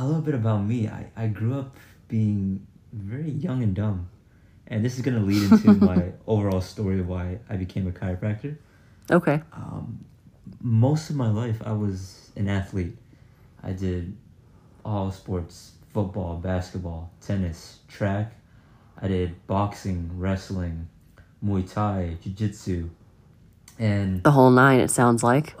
[0.00, 0.88] a little bit about me.
[0.88, 1.76] I, I grew up
[2.08, 4.08] being very young and dumb.
[4.66, 7.90] And this is going to lead into my overall story of why I became a
[7.90, 8.56] chiropractor.
[9.10, 9.42] Okay.
[9.52, 10.04] Um,
[10.62, 12.96] most of my life, I was an athlete.
[13.62, 14.16] I did
[14.84, 18.32] all sports football, basketball, tennis, track.
[19.02, 20.88] I did boxing, wrestling,
[21.44, 22.90] Muay Thai, Jiu Jitsu.
[23.78, 25.54] And The whole nine, it sounds like.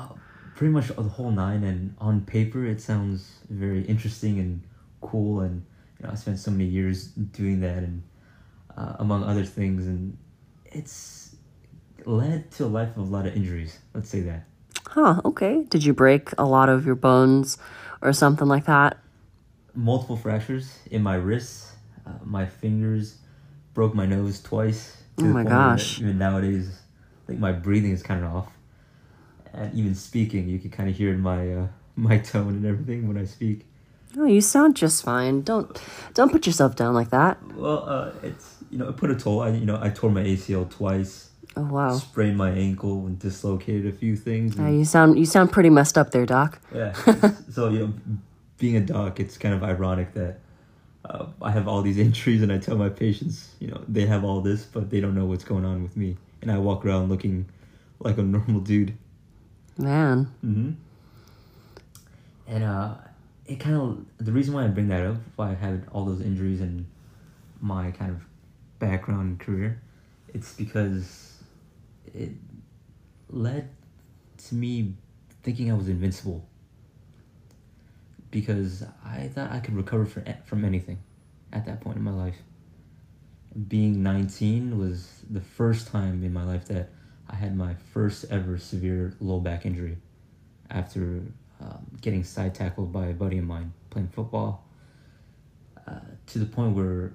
[0.60, 4.62] Pretty much the whole nine and on paper it sounds very interesting and
[5.00, 5.64] cool and
[5.98, 8.02] you know i spent so many years doing that and
[8.76, 10.18] uh, among other things and
[10.66, 11.34] it's
[12.04, 14.44] led to a life of a lot of injuries let's say that
[14.86, 15.64] Huh, okay.
[15.70, 17.56] Did you break a lot of your bones
[18.02, 18.98] or something like that?
[19.74, 21.72] multiple fractures in my wrists
[22.06, 23.16] uh, my fingers
[23.72, 26.00] broke my nose twice Oh my gosh.
[26.00, 26.68] even nowadays
[27.24, 28.52] i think my breathing is kind of off
[29.52, 33.06] and even speaking you can kind of hear in my uh, my tone and everything
[33.08, 33.66] when i speak
[34.18, 35.42] Oh, you sound just fine.
[35.42, 35.80] Don't
[36.14, 37.38] don't put yourself down like that.
[37.54, 39.40] Well, uh, it's you know it put a toll.
[39.40, 41.94] I you know I tore my ACL twice, Oh wow.
[41.96, 44.58] sprained my ankle, and dislocated a few things.
[44.58, 46.58] Uh, you sound you sound pretty messed up there, Doc.
[46.74, 46.92] yeah.
[47.52, 47.92] so you know,
[48.58, 50.40] being a doc, it's kind of ironic that
[51.04, 54.24] uh, I have all these injuries, and I tell my patients, you know, they have
[54.24, 57.10] all this, but they don't know what's going on with me, and I walk around
[57.10, 57.46] looking
[58.00, 58.92] like a normal dude.
[59.80, 60.26] Man.
[60.42, 60.72] hmm
[62.46, 62.94] And uh,
[63.46, 66.20] it kind of the reason why I bring that up, why I had all those
[66.20, 66.86] injuries and
[67.60, 68.22] my kind of
[68.78, 69.80] background and career,
[70.34, 71.42] it's because
[72.14, 72.32] it
[73.30, 73.70] led
[74.48, 74.94] to me
[75.42, 76.46] thinking I was invincible.
[78.30, 80.98] Because I thought I could recover from from anything,
[81.52, 82.36] at that point in my life.
[83.68, 86.90] Being nineteen was the first time in my life that
[87.30, 89.96] I had my first ever severe low back injury
[90.68, 91.22] after
[91.60, 94.64] um, getting side tackled by a buddy of mine playing football.
[95.86, 97.12] Uh, to the point where,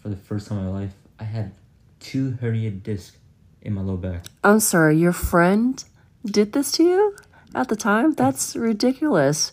[0.00, 1.52] for the first time in my life, I had
[2.00, 3.16] two herniated discs
[3.62, 4.26] in my low back.
[4.44, 5.82] I'm sorry, your friend
[6.24, 7.16] did this to you
[7.54, 8.12] at the time?
[8.12, 9.52] That's ridiculous.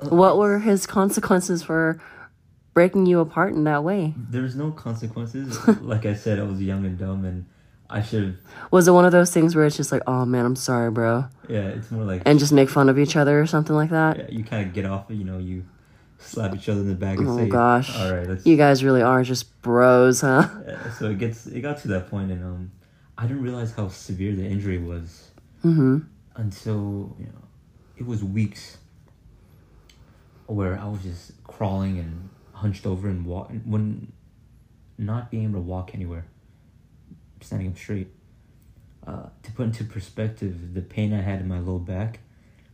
[0.00, 2.00] What were his consequences for
[2.72, 4.14] breaking you apart in that way?
[4.16, 5.66] There's no consequences.
[5.80, 7.46] like I said, I was young and dumb, and
[7.90, 8.34] I should have.
[8.70, 11.26] Was it one of those things where it's just like, oh man, I'm sorry, bro,
[11.48, 14.18] Yeah, it's more like and just make fun of each other or something like that?
[14.18, 15.06] yeah, you kind of get off.
[15.10, 15.64] You know, you
[16.18, 17.96] slap each other in the back and say, Oh say, gosh.
[17.98, 20.48] all right, let's." You guys really are just bros, huh?
[20.66, 22.72] Yeah, so it gets it got to that point, and um,
[23.18, 25.30] I didn't realize how severe the injury was
[25.64, 25.98] Mm-hmm.
[26.36, 27.42] until you know
[27.96, 28.78] it was weeks
[30.46, 34.12] where I was just crawling and hunched over and walk when
[34.98, 36.26] not being able to walk anywhere,
[37.44, 38.08] standing up straight.
[39.06, 42.20] Uh, to put into perspective, the pain I had in my low back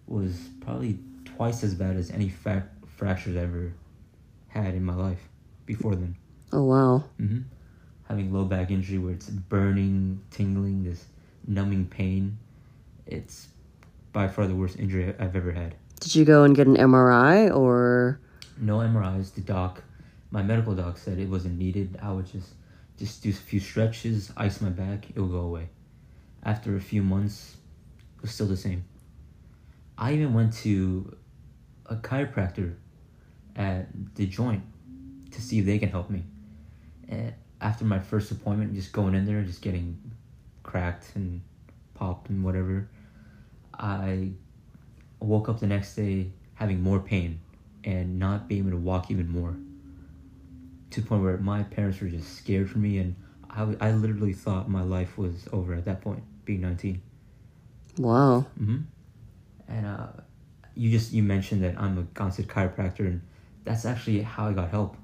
[0.06, 3.72] was probably twice as bad as any fa- fractures I ever
[4.48, 5.28] had in my life
[5.66, 6.16] before then.
[6.52, 7.04] Oh wow.
[7.18, 7.40] hmm
[8.08, 11.04] Having low back injury where it's burning, tingling, this
[11.46, 12.38] numbing pain,
[13.06, 13.48] it's
[14.12, 15.76] by far the worst injury I've ever had.
[16.00, 18.18] Did you go and get an MRI or?
[18.58, 19.34] No MRIs.
[19.34, 19.82] The doc,
[20.32, 21.98] my medical doc said it wasn't needed.
[22.02, 22.48] I would just
[23.00, 25.70] just do a few stretches, ice my back, it will go away.
[26.42, 27.56] After a few months,
[28.16, 28.84] it was still the same.
[29.96, 31.16] I even went to
[31.86, 32.74] a chiropractor
[33.56, 34.62] at the joint
[35.30, 36.24] to see if they can help me.
[37.08, 39.98] And after my first appointment, just going in there, just getting
[40.62, 41.40] cracked and
[41.94, 42.86] popped and whatever,
[43.78, 44.32] I
[45.20, 47.40] woke up the next day having more pain
[47.82, 49.56] and not being able to walk even more.
[50.90, 53.14] To the point where my parents were just scared for me, and
[53.48, 57.00] I, I literally thought my life was over at that point, being 19.
[57.98, 58.40] Wow.
[58.58, 58.78] hmm
[59.68, 60.06] And uh,
[60.74, 63.20] you just you mentioned that I'm a Gonstead chiropractor, and
[63.64, 64.96] that's actually how I got help.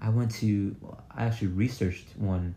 [0.00, 0.74] I went to
[1.10, 2.54] I actually researched one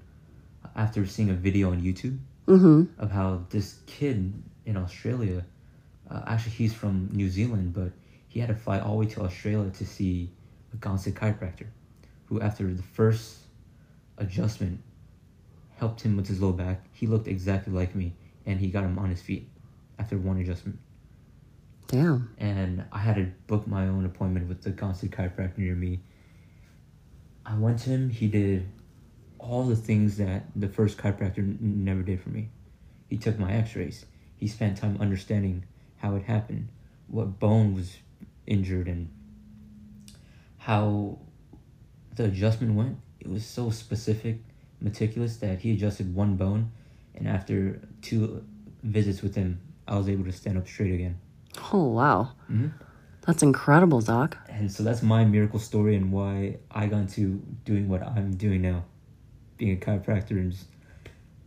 [0.75, 2.17] after seeing a video on YouTube
[2.47, 3.01] Mm-hmm.
[3.01, 4.33] of how this kid
[4.65, 5.45] in Australia,
[6.11, 7.91] uh, actually he's from New Zealand, but
[8.27, 10.29] he had to fly all the way to Australia to see
[10.73, 11.67] a Gonstead chiropractor,
[12.25, 13.37] who after the first
[14.17, 14.81] adjustment
[15.77, 16.85] helped him with his low back.
[16.93, 18.13] He looked exactly like me,
[18.45, 19.49] and he got him on his feet
[19.99, 20.79] after one adjustment.
[21.87, 22.33] Damn.
[22.37, 25.99] And I had to book my own appointment with the Gonstead chiropractor near me.
[27.45, 28.09] I went to him.
[28.09, 28.67] He did
[29.37, 32.49] all the things that the first chiropractor n- never did for me.
[33.09, 34.05] He took my X-rays.
[34.37, 35.65] He spent time understanding
[35.97, 36.69] how it happened,
[37.07, 37.97] what bone was
[38.47, 39.09] injured, and
[40.57, 41.19] how
[42.15, 42.97] the adjustment went.
[43.19, 44.37] It was so specific,
[44.81, 46.71] meticulous that he adjusted one bone,
[47.15, 48.43] and after two
[48.83, 51.17] visits with him, I was able to stand up straight again.
[51.71, 52.31] Oh wow.
[52.47, 52.67] hmm
[53.25, 54.37] That's incredible, Doc.
[54.49, 58.61] And so that's my miracle story and why I got into doing what I'm doing
[58.61, 58.83] now,
[59.57, 60.67] being a chiropractor, and just,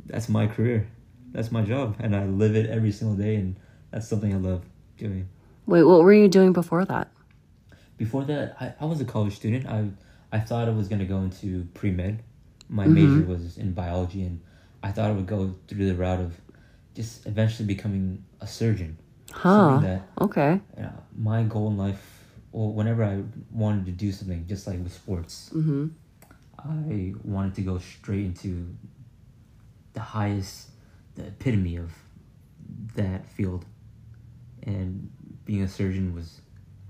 [0.07, 0.89] that's my career,
[1.33, 3.57] that's my job, and I live it every single day, and
[3.91, 4.65] that's something I love
[4.97, 5.29] doing.
[5.67, 7.11] Wait, what were you doing before that?
[7.97, 9.67] Before that, I, I was a college student.
[9.67, 9.89] I
[10.33, 12.23] I thought I was gonna go into pre med.
[12.69, 14.41] My major was in biology, and
[14.83, 16.41] I thought I would go through the route of
[16.95, 18.99] just eventually becoming a surgeon.
[19.33, 19.79] Huh.
[19.83, 20.61] That Okay.
[20.81, 24.93] uh, my goal in life, or whenever I wanted to do something, just like with
[24.93, 25.89] sports, Mm-hmm.
[26.59, 28.75] I wanted to go straight into
[29.93, 30.71] the highest,
[31.15, 31.93] the epitome of
[32.97, 33.65] that field,
[34.63, 35.11] and
[35.45, 36.41] being a surgeon was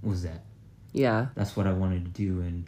[0.02, 0.42] was that.
[0.92, 1.26] Yeah.
[1.34, 2.64] That's what I wanted to do, and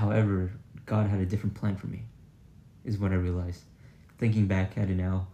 [0.00, 0.50] however,
[0.86, 2.02] God had a different plan for me,
[2.84, 3.62] is what I realized.
[4.18, 5.28] Thinking back at it now,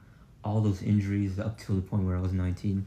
[0.45, 2.87] all those injuries up till the point where I was nineteen,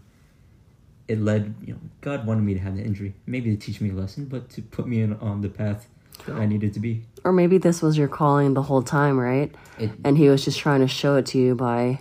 [1.07, 3.89] it led you know God wanted me to have the injury, maybe to teach me
[3.89, 5.87] a lesson, but to put me in on the path
[6.25, 6.45] that I oh.
[6.45, 7.03] needed to be.
[7.23, 9.53] Or maybe this was your calling the whole time, right?
[9.77, 11.99] It And he was just trying to show it to you by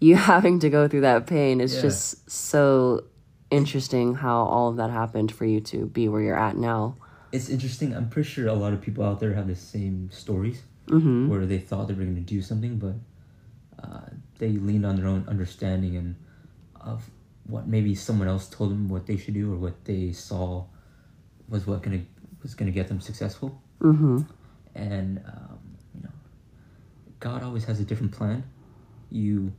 [0.00, 1.60] you having to go through that pain.
[1.60, 1.82] It's Yeah.
[1.82, 3.04] just so
[3.50, 6.96] interesting how all of that happened for you to be where you're at now.
[7.32, 7.94] It's interesting.
[7.94, 11.28] I'm pretty sure a lot of people out there have the same stories Mm-hmm.
[11.28, 12.94] where they thought they were going to do something, but
[13.84, 14.06] uh,
[14.38, 16.16] they leaned on their own understanding and
[16.80, 17.08] of
[17.44, 20.64] what maybe someone else told them what they should do or what they saw
[21.48, 22.00] was what gonna
[22.42, 23.60] was gonna get them successful.
[23.80, 24.22] Mm-hmm.
[24.74, 25.58] And um,
[25.94, 26.10] you know,
[27.20, 28.42] God always has a different plan.
[29.12, 29.52] You,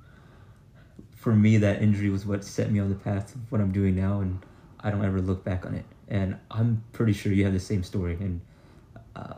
[1.16, 3.96] for me, that injury was what set me on the path of what I'm doing
[3.96, 4.40] now, and
[4.82, 5.86] I don't ever look back on it.
[6.12, 8.18] And I'm pretty sure you have the same story.
[8.20, 8.42] And
[9.16, 9.36] uh,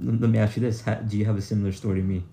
[0.00, 2.24] let me ask you this: ha- Do you have a similar story to me?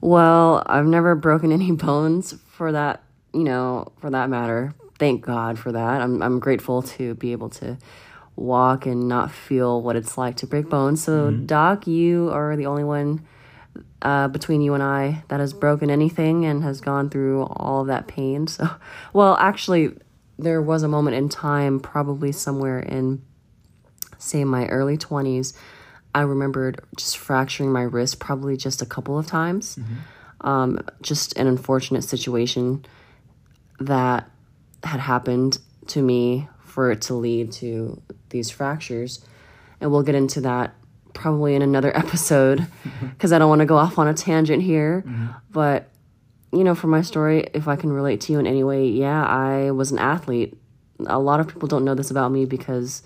[0.00, 3.02] Well, I've never broken any bones for that,
[3.34, 4.72] you know, for that matter.
[4.98, 6.00] Thank God for that.
[6.00, 7.76] I'm I'm grateful to be able to
[8.36, 11.02] walk and not feel what it's like to break bones.
[11.02, 13.26] So, Doc, you are the only one
[14.02, 17.86] uh, between you and I that has broken anything and has gone through all of
[17.88, 18.46] that pain.
[18.46, 18.68] So,
[19.12, 19.96] well, actually,
[20.38, 23.22] there was a moment in time, probably somewhere in,
[24.18, 25.56] say, my early 20s.
[26.14, 29.76] I remembered just fracturing my wrist probably just a couple of times.
[29.76, 29.94] Mm-hmm.
[30.46, 32.84] Um, just an unfortunate situation
[33.80, 34.30] that
[34.82, 38.00] had happened to me for it to lead to
[38.30, 39.24] these fractures.
[39.80, 40.74] And we'll get into that
[41.14, 43.08] probably in another episode mm-hmm.
[43.08, 45.02] because I don't want to go off on a tangent here.
[45.06, 45.26] Mm-hmm.
[45.50, 45.90] But,
[46.52, 49.24] you know, for my story, if I can relate to you in any way, yeah,
[49.24, 50.56] I was an athlete.
[51.06, 53.02] A lot of people don't know this about me because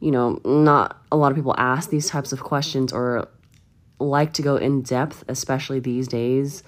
[0.00, 3.28] you know, not a lot of people ask these types of questions or
[3.98, 6.62] like to go in depth, especially these days,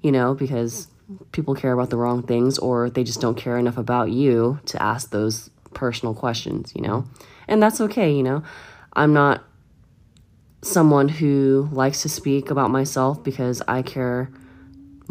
[0.00, 0.88] you know, because
[1.32, 4.82] people care about the wrong things or they just don't care enough about you to
[4.82, 7.04] ask those personal questions, you know?
[7.48, 8.42] And that's okay, you know?
[8.94, 9.44] I'm not
[10.62, 14.30] someone who likes to speak about myself because I care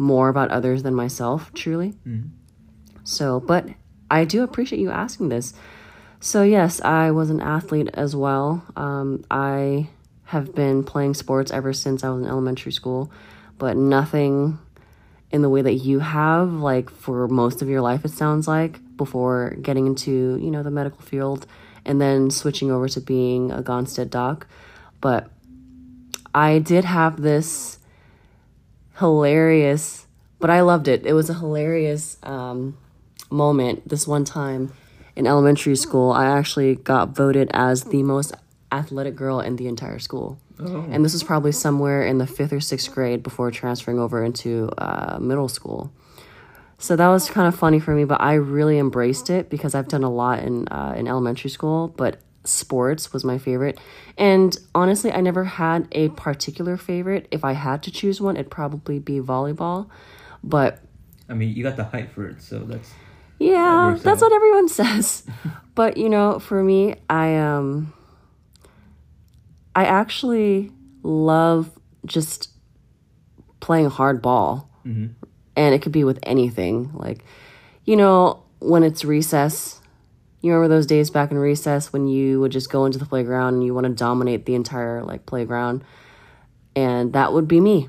[0.00, 1.94] more about others than myself, truly.
[3.04, 3.68] So, but
[4.10, 5.52] I do appreciate you asking this.
[6.20, 8.64] So, yes, I was an athlete as well.
[8.76, 9.90] Um, I
[10.24, 13.12] have been playing sports ever since I was in elementary school,
[13.58, 14.58] but nothing
[15.30, 18.80] in the way that you have, like for most of your life, it sounds like,
[18.96, 21.46] before getting into, you know, the medical field
[21.84, 24.46] and then switching over to being a Gonstead doc.
[25.00, 25.30] But
[26.34, 27.78] I did have this
[29.00, 30.06] hilarious,
[30.38, 31.04] but I loved it.
[31.04, 32.76] It was a hilarious um,
[33.30, 34.72] moment this one time
[35.16, 36.12] in elementary school.
[36.12, 38.32] I actually got voted as the most
[38.70, 40.38] athletic girl in the entire school.
[40.92, 44.68] And this was probably somewhere in the fifth or sixth grade before transferring over into
[44.76, 45.90] uh, middle school.
[46.76, 49.88] So that was kind of funny for me, but I really embraced it because I've
[49.88, 51.88] done a lot in uh, in elementary school.
[51.88, 53.78] But sports was my favorite,
[54.18, 57.28] and honestly, I never had a particular favorite.
[57.30, 59.88] If I had to choose one, it'd probably be volleyball.
[60.42, 60.80] But
[61.28, 62.92] I mean, you got the height for it, so that's
[63.38, 64.30] yeah, works that's out.
[64.30, 65.24] what everyone says.
[65.74, 67.92] but you know, for me, I um
[69.74, 71.70] I actually love
[72.04, 72.50] just
[73.60, 74.66] playing hardball.
[74.84, 76.90] And it could be with anything.
[76.94, 77.22] Like,
[77.84, 79.79] you know, when it's recess,
[80.40, 83.54] you remember those days back in recess when you would just go into the playground
[83.54, 85.84] and you want to dominate the entire like playground?
[86.74, 87.88] And that would be me.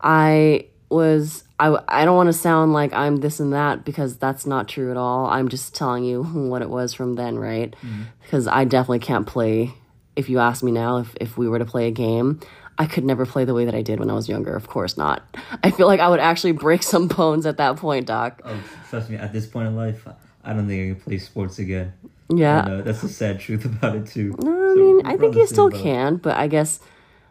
[0.00, 4.46] I was I I don't want to sound like I'm this and that because that's
[4.46, 5.26] not true at all.
[5.26, 7.74] I'm just telling you what it was from then, right?
[7.82, 8.02] Mm-hmm.
[8.22, 9.74] Because I definitely can't play
[10.16, 12.40] if you ask me now if if we were to play a game,
[12.78, 14.54] I could never play the way that I did when I was younger.
[14.54, 15.22] Of course not.
[15.62, 18.40] I feel like I would actually break some bones at that point, doc.
[18.44, 20.06] Oh, trust me, at this point in life,
[20.44, 21.92] I don't think I can play sports again.
[22.34, 22.60] Yeah.
[22.64, 24.34] And, uh, that's the sad truth about it too.
[24.38, 25.80] No, I So mean, I think you still boat.
[25.82, 26.80] can, but I guess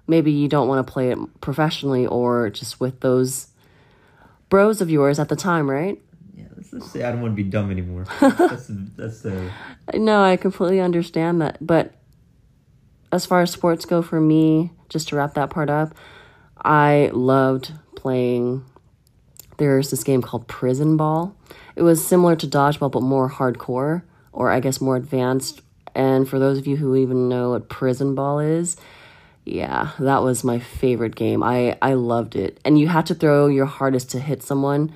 [0.08, 3.48] maybe you don't want to play it professionally or just with those
[4.50, 6.02] bros of yours at the time, right?
[6.36, 8.06] Yeah, let's just say I don't want to be dumb anymore.
[8.22, 9.52] that's the, that's the
[9.94, 11.58] No, I completely understand that.
[11.66, 11.94] But
[13.12, 15.94] as far as sports go for me, just to wrap that part up,
[16.64, 18.64] I loved playing.
[19.58, 21.36] There's this game called Prison Ball.
[21.78, 25.62] It was similar to dodgeball, but more hardcore, or I guess more advanced.
[25.96, 28.78] And for those of you who even know what Prison Ball is,
[29.46, 31.42] yeah, that was my favorite game.
[31.44, 32.60] I, I loved it.
[32.66, 34.92] And you had to throw your hardest to hit someone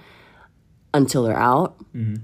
[0.93, 2.15] until they're out mm-hmm.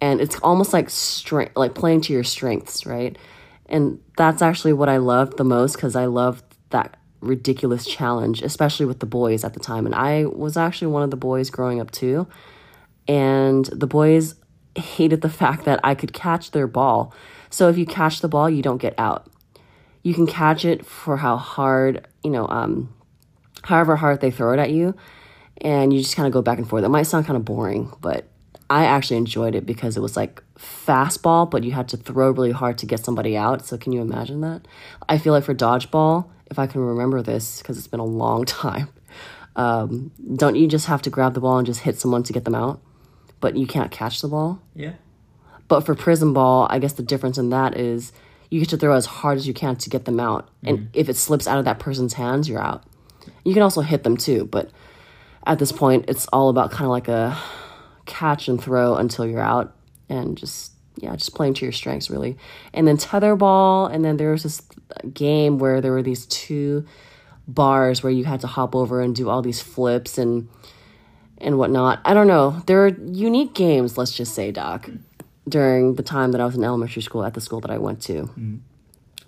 [0.00, 3.16] and it's almost like strength like playing to your strengths right
[3.66, 8.86] and that's actually what i loved the most because i loved that ridiculous challenge especially
[8.86, 11.80] with the boys at the time and i was actually one of the boys growing
[11.80, 12.26] up too
[13.08, 14.34] and the boys
[14.76, 17.12] hated the fact that i could catch their ball
[17.50, 19.30] so if you catch the ball you don't get out
[20.02, 22.94] you can catch it for how hard you know um
[23.64, 24.94] however hard they throw it at you
[25.60, 26.84] and you just kind of go back and forth.
[26.84, 28.28] It might sound kind of boring, but
[28.70, 32.52] I actually enjoyed it because it was like fastball, but you had to throw really
[32.52, 33.66] hard to get somebody out.
[33.66, 34.66] So can you imagine that?
[35.08, 38.44] I feel like for dodgeball, if I can remember this because it's been a long
[38.44, 38.88] time,
[39.56, 42.44] um, don't you just have to grab the ball and just hit someone to get
[42.44, 42.80] them out?
[43.40, 44.60] But you can't catch the ball.
[44.74, 44.94] yeah.
[45.68, 48.12] But for prison ball, I guess the difference in that is
[48.50, 50.48] you get to throw as hard as you can to get them out.
[50.64, 50.88] And mm.
[50.94, 52.84] if it slips out of that person's hands, you're out.
[53.44, 54.70] You can also hit them too, but
[55.46, 57.38] at this point, it's all about kind of like a
[58.06, 59.74] catch and throw until you're out
[60.08, 62.38] and just, yeah, just playing to your strengths really.
[62.72, 64.62] And then tetherball, and then there was this
[65.12, 66.86] game where there were these two
[67.46, 70.48] bars where you had to hop over and do all these flips and
[71.40, 72.00] and whatnot.
[72.04, 72.62] I don't know.
[72.66, 74.88] There are unique games, let's just say, Doc,
[75.48, 78.02] during the time that I was in elementary school at the school that I went
[78.02, 78.30] to.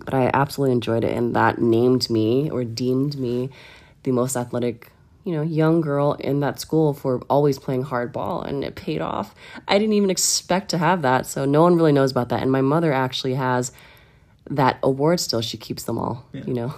[0.04, 3.50] But I absolutely enjoyed it, and that named me or deemed me
[4.02, 4.90] the most athletic,
[5.24, 9.34] you know, young girl in that school for always playing hardball, and it paid off.
[9.68, 12.40] I didn't even expect to have that, so no one really knows about that.
[12.42, 13.72] And my mother actually has
[14.48, 15.42] that award still.
[15.42, 16.74] She keeps them all, you know,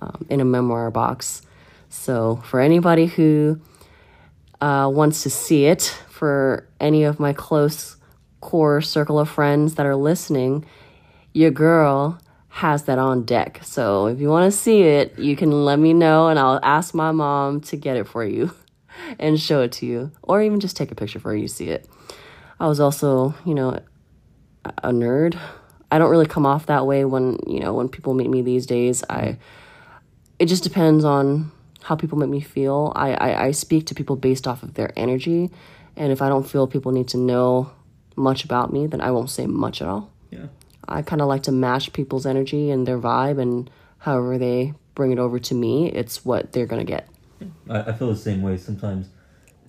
[0.00, 1.42] um, in a memoir box.
[1.88, 3.60] So for anybody who
[4.60, 7.96] uh, wants to see it, for any of my close
[8.42, 10.66] core circle of friends that are listening,
[11.32, 13.60] your girl has that on deck.
[13.62, 16.94] So if you want to see it, you can let me know and I'll ask
[16.94, 18.52] my mom to get it for you
[19.18, 21.88] and show it to you, or even just take a picture for you see it.
[22.58, 23.80] I was also, you know,
[24.64, 25.38] a nerd.
[25.90, 28.66] I don't really come off that way when, you know, when people meet me these
[28.66, 29.02] days.
[29.08, 29.38] I
[30.38, 31.50] it just depends on
[31.82, 32.92] how people make me feel.
[32.94, 35.50] I, I, I speak to people based off of their energy.
[35.96, 37.72] And if I don't feel people need to know
[38.16, 40.10] much about me, then I won't say much at all.
[40.30, 40.46] Yeah.
[40.88, 45.12] I kind of like to match people's energy and their vibe, and however they bring
[45.12, 47.08] it over to me, it's what they're going to get.
[47.68, 48.56] I, I feel the same way.
[48.56, 49.08] Sometimes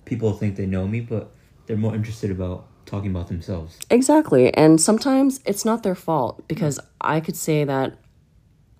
[0.04, 1.32] people think they know me, but
[1.66, 3.78] they're more interested about talking about themselves.
[3.90, 4.52] Exactly.
[4.54, 6.86] And sometimes it's not their fault because mm.
[7.00, 7.96] I could say that,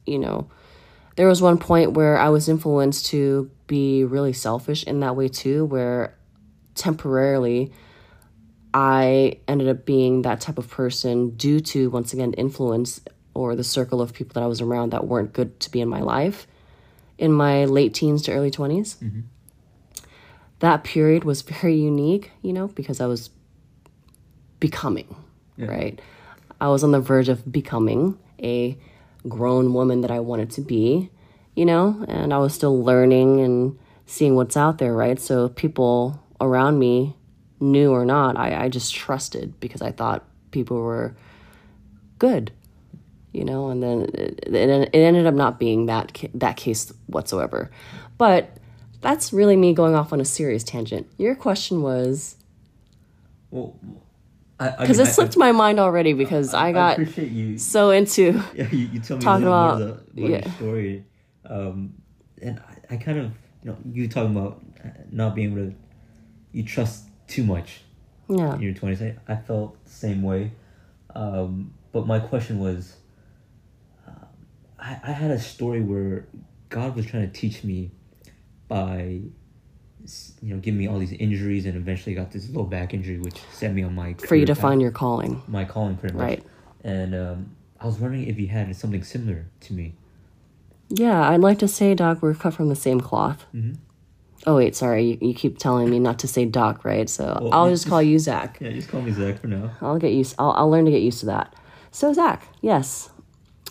[0.04, 0.50] you know,
[1.16, 5.28] there was one point where I was influenced to be really selfish in that way
[5.28, 6.16] too, where
[6.74, 7.72] temporarily
[8.74, 13.00] I ended up being that type of person due to, once again, influence
[13.34, 15.88] or the circle of people that I was around that weren't good to be in
[15.88, 16.46] my life
[17.22, 18.96] in my late teens to early 20s.
[18.96, 19.20] Mm-hmm.
[20.58, 23.30] That period was very unique, you know, because I was
[24.58, 25.14] becoming,
[25.56, 26.00] right?
[26.60, 28.76] I was on the verge of becoming a
[29.28, 31.10] grown woman that I wanted to be,
[31.54, 35.18] you know, and I was still learning and seeing what's out there, right?
[35.20, 37.14] So people around me,
[37.60, 41.14] knew or not, I, I just trusted because I thought people were
[42.18, 42.52] good,
[43.32, 47.70] you know, and then it, it, ended up not being that that case whatsoever.
[48.18, 48.56] But
[49.00, 51.08] that's really me going off on a serious tangent.
[51.18, 52.36] Your question was
[53.50, 53.78] Well,
[54.78, 57.58] because it slipped my mind already because I, I got you.
[57.58, 60.28] so into Yeah, you, you told me Talking about- the, about yeah.
[60.44, 61.04] your story,
[61.46, 61.94] um,
[62.40, 64.60] and I, I kind of you know you talking about
[65.12, 65.74] not being able to
[66.52, 67.80] you trust too much
[68.28, 69.02] yeah in your twenties.
[69.02, 70.52] I, I felt the same way,
[71.14, 72.96] um, but my question was,
[74.06, 74.26] um,
[74.78, 76.26] I, I had a story where
[76.68, 77.90] God was trying to teach me
[78.68, 79.20] by
[80.42, 83.40] you know give me all these injuries and eventually got this low back injury which
[83.52, 85.42] set me on my for you to path find your calling.
[85.48, 86.22] my calling pretty much.
[86.22, 86.44] Right.
[86.84, 89.94] And um, I was wondering if you had something similar to me.
[90.88, 93.46] Yeah, I'd like to say, Doc, we're cut from the same cloth.
[93.54, 93.76] Mhm.
[94.44, 95.04] Oh wait, sorry.
[95.04, 97.08] You, you keep telling me not to say Doc, right?
[97.08, 98.58] So Well, I'll just call you Zak.
[98.60, 99.70] Yeah, just call me Zak for now.
[99.80, 100.34] I'll get used.
[100.38, 101.54] I'll I'll learn to get used to that.
[101.92, 103.10] So Zak, yes,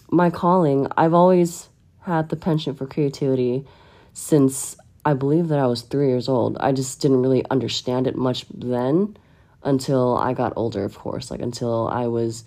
[0.10, 0.88] my calling.
[0.96, 1.68] I've always
[2.04, 3.66] had the penchant for creativity
[4.14, 6.58] since I believe that I was three years old.
[6.60, 9.18] I just didn't really understand it much then
[9.64, 11.32] until I got older, of course.
[11.32, 12.44] Like until I was.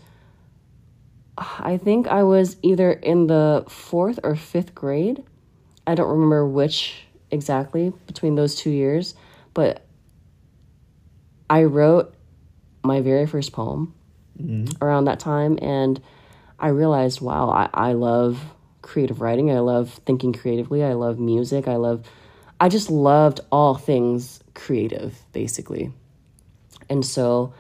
[1.37, 5.25] I think I was either in the fourth or fifth grade.
[5.85, 9.17] I don't remember which exactly between those two years,
[9.53, 9.85] but
[11.51, 12.15] I wrote
[12.85, 13.95] my very first poem
[14.41, 14.83] mm-hmm.
[14.83, 16.01] around that time and
[16.59, 18.41] I realized, wow, I, I love
[18.83, 19.51] creative writing.
[19.51, 20.85] I love thinking creatively.
[20.85, 21.67] I love music.
[21.67, 22.07] I love
[22.61, 25.93] I just loved all things creative, basically.
[26.89, 27.55] And so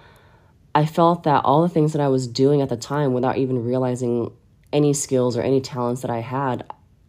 [0.74, 3.64] I felt that all the things that I was doing at the time without even
[3.64, 4.32] realizing
[4.72, 6.64] any skills or any talents that I had,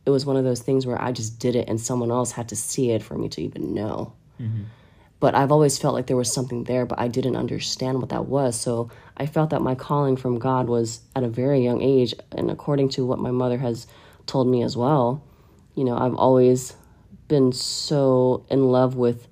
[0.06, 2.50] it was one of those things where I just did it and someone else had
[2.50, 4.14] to see it for me to even know.
[4.40, 4.64] Mm-hmm.
[5.20, 8.28] But I've always felt like there was something there, but I didn't understand what that
[8.28, 8.60] was.
[8.60, 12.14] So I felt that my calling from God was at a very young age.
[12.34, 13.88] And according to what my mother has
[14.28, 15.24] told me as well,
[15.74, 16.76] you know, I've always
[17.28, 19.28] been so in love with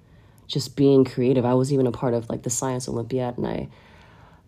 [0.48, 1.46] just being creative.
[1.46, 3.70] I was even a part of like the Science Olympiad, and I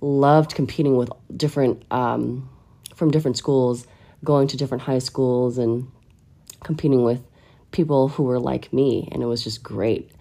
[0.01, 2.49] loved competing with different um,
[2.95, 3.87] from different schools,
[4.23, 5.91] going to different high schools and
[6.63, 7.21] competing with
[7.71, 10.11] people who were like me, and it was just great.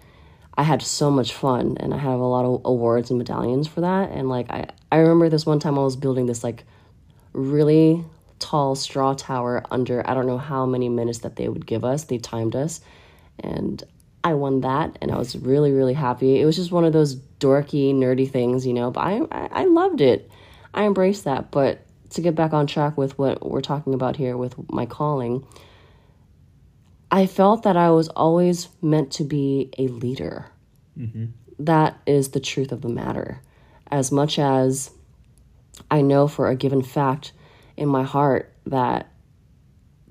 [0.57, 3.81] I had so much fun, and I have a lot of awards and medallions for
[3.81, 4.11] that.
[4.11, 6.63] And like I, I remember this one time I was building this like
[7.33, 8.03] really
[8.39, 12.05] tall straw tower under I don't know how many minutes that they would give us.
[12.05, 12.81] They timed us,
[13.39, 13.83] and
[14.23, 16.39] I won that, and I was really really happy.
[16.39, 18.91] It was just one of those dorky nerdy things, you know.
[18.91, 20.29] But I I, I loved it.
[20.73, 21.51] I embraced that.
[21.51, 25.45] But to get back on track with what we're talking about here with my calling,
[27.11, 30.51] I felt that I was always meant to be a leader.
[30.97, 31.25] Mm-hmm.
[31.59, 33.41] That is the truth of the matter.
[33.91, 34.91] As much as
[35.91, 37.31] I know for a given fact
[37.77, 39.11] in my heart that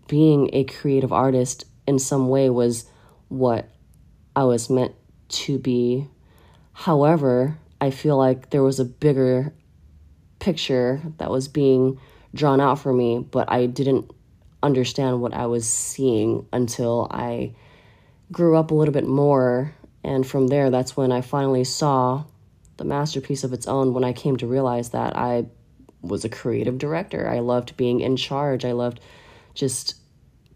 [0.07, 2.85] being a creative artist in some way was
[3.29, 3.69] what
[4.37, 4.95] I was meant
[5.29, 6.09] to be.
[6.73, 9.53] However, I feel like there was a bigger
[10.39, 11.99] picture that was being
[12.35, 14.11] drawn out for me, but I didn't
[14.63, 17.55] understand what I was seeing until I
[18.33, 19.75] grew up a little bit more.
[20.03, 22.25] And from there, that's when I finally saw
[22.77, 25.47] the masterpiece of its own when I came to realize that I
[26.03, 27.29] was a creative director.
[27.29, 28.65] I loved being in charge.
[28.65, 29.01] I loved
[29.55, 29.95] just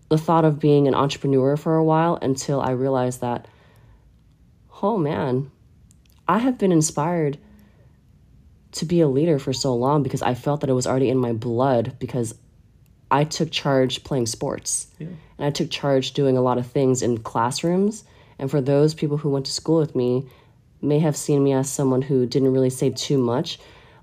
[0.09, 3.47] the thought of being an entrepreneur for a while until I realized that,
[4.83, 5.51] oh man,
[6.27, 7.38] I have been inspired
[8.73, 11.18] to be a leader for so long because I felt that it was already in
[11.18, 12.35] my blood because
[13.11, 14.88] I took charge playing sports.
[14.99, 15.09] Yeah.
[15.38, 18.05] And I took charge doing a lot of things in classrooms.
[18.38, 20.29] And for those people who went to school with me,
[20.81, 23.59] may have seen me as someone who didn't really say too much,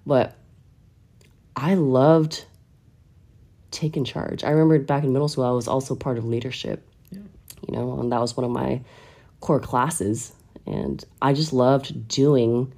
[0.05, 0.35] but
[1.55, 2.45] I loved
[3.75, 4.43] taking charge.
[4.43, 7.19] I remember back in middle school, I was also part of leadership, Yeah.
[7.67, 8.81] you know, and that was one of my
[9.41, 10.33] core classes.
[10.65, 12.73] And I just loved doing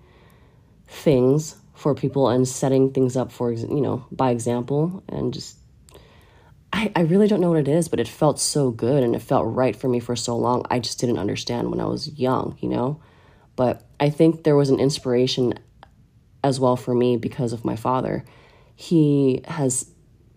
[0.88, 5.58] things for people and setting things up for, you know, by example and just
[6.74, 9.22] I, I really don't know what it is, but it felt so good and it
[9.22, 10.66] felt right for me for so long.
[10.70, 13.00] I just didn't understand when I was young, you know?
[13.56, 15.54] But I think there was an inspiration
[16.44, 18.26] as well for me because of my father.
[18.76, 19.90] He has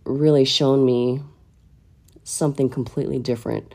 [0.04, 1.22] really shown me
[2.24, 3.74] something completely different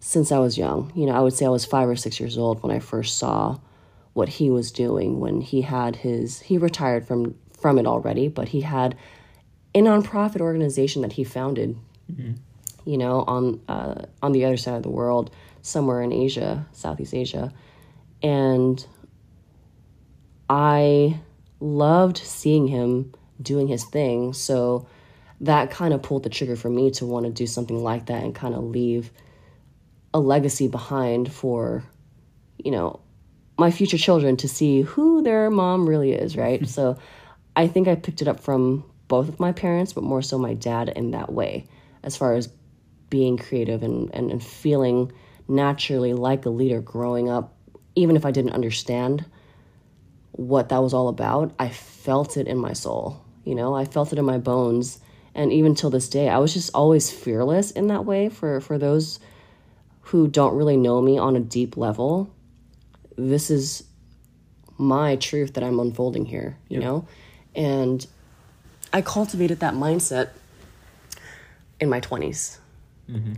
[0.00, 0.92] since I was young.
[0.94, 3.18] You know, I would say I was five or six years old when I first
[3.18, 3.58] saw
[4.12, 8.48] what he was doing when he had his he retired from from it already, but
[8.48, 8.96] he had
[9.74, 11.76] a nonprofit organization that he founded.
[12.84, 15.30] You know, on uh, on the other side of the world,
[15.62, 17.52] somewhere in Asia, Southeast Asia,
[18.22, 18.84] and
[20.48, 21.20] I
[21.60, 24.32] loved seeing him doing his thing.
[24.32, 24.88] So
[25.40, 28.22] that kind of pulled the trigger for me to want to do something like that
[28.22, 29.10] and kind of leave
[30.12, 31.84] a legacy behind for,
[32.58, 33.00] you know,
[33.58, 36.66] my future children to see who their mom really is, right?
[36.76, 36.96] so
[37.56, 40.54] I think I picked it up from both of my parents, but more so my
[40.54, 41.66] dad in that way,
[42.02, 42.48] as far as
[43.10, 45.10] being creative and, and, and feeling
[45.48, 47.54] naturally like a leader growing up,
[47.94, 49.24] even if I didn't understand
[50.32, 53.24] what that was all about, I felt it in my soul.
[53.44, 55.00] You know, I felt it in my bones.
[55.34, 58.78] And even till this day, I was just always fearless in that way for, for
[58.78, 59.20] those
[60.02, 62.30] who don't really know me on a deep level.
[63.16, 63.84] This is
[64.78, 66.84] my truth that I'm unfolding here, you Yep.
[66.84, 67.06] know?
[67.54, 68.06] And
[68.92, 70.30] I cultivated that mindset
[71.80, 72.58] in my 20s,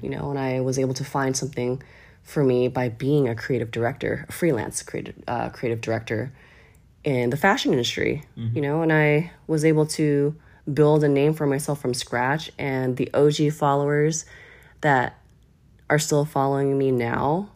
[0.03, 1.83] you know, and I was able to find something
[2.23, 6.33] for me by being a creative director, a freelance creative uh, creative director
[7.05, 8.23] in the fashion industry.
[8.55, 10.35] You know, and I was able to
[10.73, 14.25] build a name for myself from scratch, and the OG followers
[14.81, 15.19] that
[15.89, 17.51] are still following me now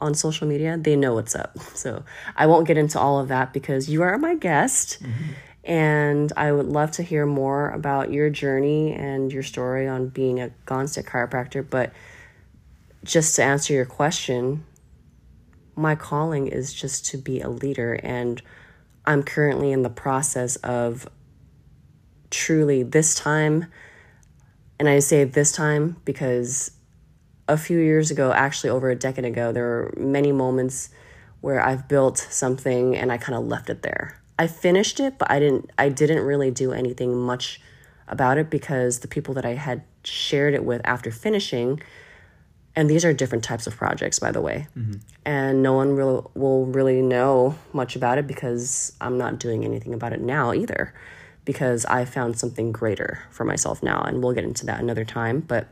[0.00, 1.56] on social media, they know what's up.
[1.74, 2.04] So
[2.36, 5.02] I won't get into all of that because you are my guest.
[5.02, 5.32] Mm-hmm.
[5.64, 10.40] And I would love to hear more about your journey and your story on being
[10.40, 11.68] a Gonstead chiropractor.
[11.68, 11.92] But
[13.02, 14.64] just to answer your question,
[15.74, 17.94] my calling is just to be a leader.
[18.02, 18.40] And
[19.06, 21.08] I'm currently in the process of
[22.34, 23.66] truly this time,
[24.78, 26.72] and I say this time because
[27.48, 30.90] a few years ago, actually over a decade ago, there were many moments
[31.40, 34.20] where I've built something and I kind of left it there.
[34.38, 37.60] I finished it, but I didn't I didn't really do anything much
[38.08, 41.80] about it because the people that I had shared it with after finishing
[42.76, 44.66] and these are different types of projects by the way.
[44.76, 44.94] Mm-hmm.
[45.24, 49.94] And no one will will really know much about it because I'm not doing anything
[49.94, 50.92] about it now either
[51.44, 55.40] because I found something greater for myself now and we'll get into that another time,
[55.40, 55.68] but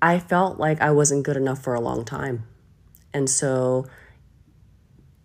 [0.00, 2.44] I felt like I wasn't good enough for a long time.
[3.12, 3.86] And so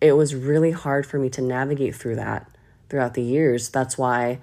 [0.00, 2.48] it was really hard for me to navigate through that
[2.88, 3.68] throughout the years.
[3.68, 4.40] That's why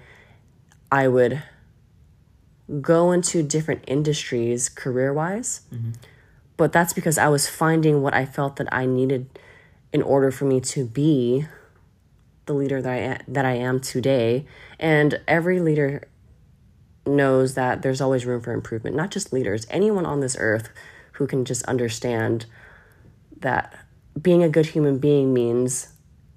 [0.90, 1.42] I would
[2.80, 5.62] go into different industries career wise.
[5.72, 5.92] Mm-hmm.
[6.56, 9.38] But that's because I was finding what I felt that I needed
[9.92, 11.46] in order for me to be
[12.46, 14.46] the leader that I am, that I am today.
[14.78, 16.08] And every leader
[17.06, 20.70] knows that there's always room for improvement, not just leaders, anyone on this earth
[21.12, 22.46] who can just understand
[23.40, 23.74] that
[24.20, 25.88] being a good human being means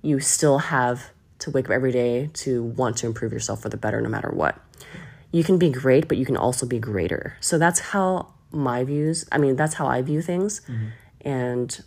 [0.01, 3.77] you still have to wake up every day to want to improve yourself for the
[3.77, 4.59] better no matter what.
[5.31, 7.35] You can be great, but you can also be greater.
[7.41, 10.61] So that's how my views, I mean, that's how I view things.
[10.61, 10.87] Mm-hmm.
[11.21, 11.83] And,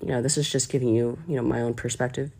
[0.00, 2.30] you know, this is just giving you, you know, my own perspective.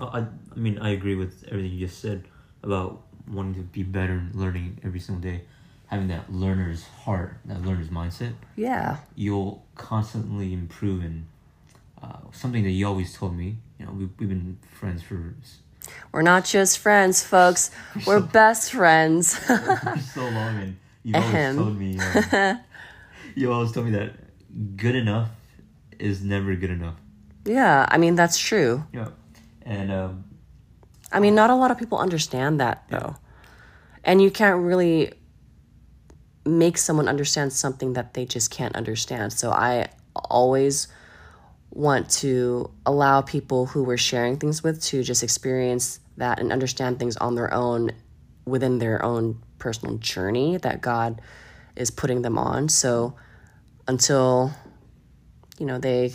[0.00, 2.24] I, I mean, I agree with everything you just said
[2.62, 5.42] about wanting to be better and learning every single day,
[5.86, 8.34] having that learner's heart, that learner's mindset.
[8.56, 8.98] Yeah.
[9.14, 11.26] You'll constantly improve in
[12.02, 13.56] uh, something that you always told me.
[13.78, 15.34] You know, we've, we've been friends for
[16.12, 17.70] We're not just friends, folks.
[18.06, 19.36] We're best friends.
[19.46, 21.98] for so long, and you've always told me.
[21.98, 22.60] Um,
[23.34, 24.12] you always told me that
[24.76, 25.30] good enough
[25.98, 26.96] is never good enough.
[27.44, 28.84] yeah, I mean, that's true.
[28.92, 29.08] Yeah,
[29.68, 30.24] and um,
[31.12, 33.16] I mean, not a lot of people understand that though.
[34.02, 35.12] And you can't really
[36.46, 39.32] make someone understand something that they just can't understand.
[39.34, 40.88] So I always
[41.70, 46.98] want to allow people who we're sharing things with to just experience that and understand
[46.98, 47.90] things on their own
[48.46, 51.20] within their own personal journey that God
[51.76, 52.70] is putting them on.
[52.70, 53.14] So
[53.86, 54.52] until
[55.58, 56.14] you know they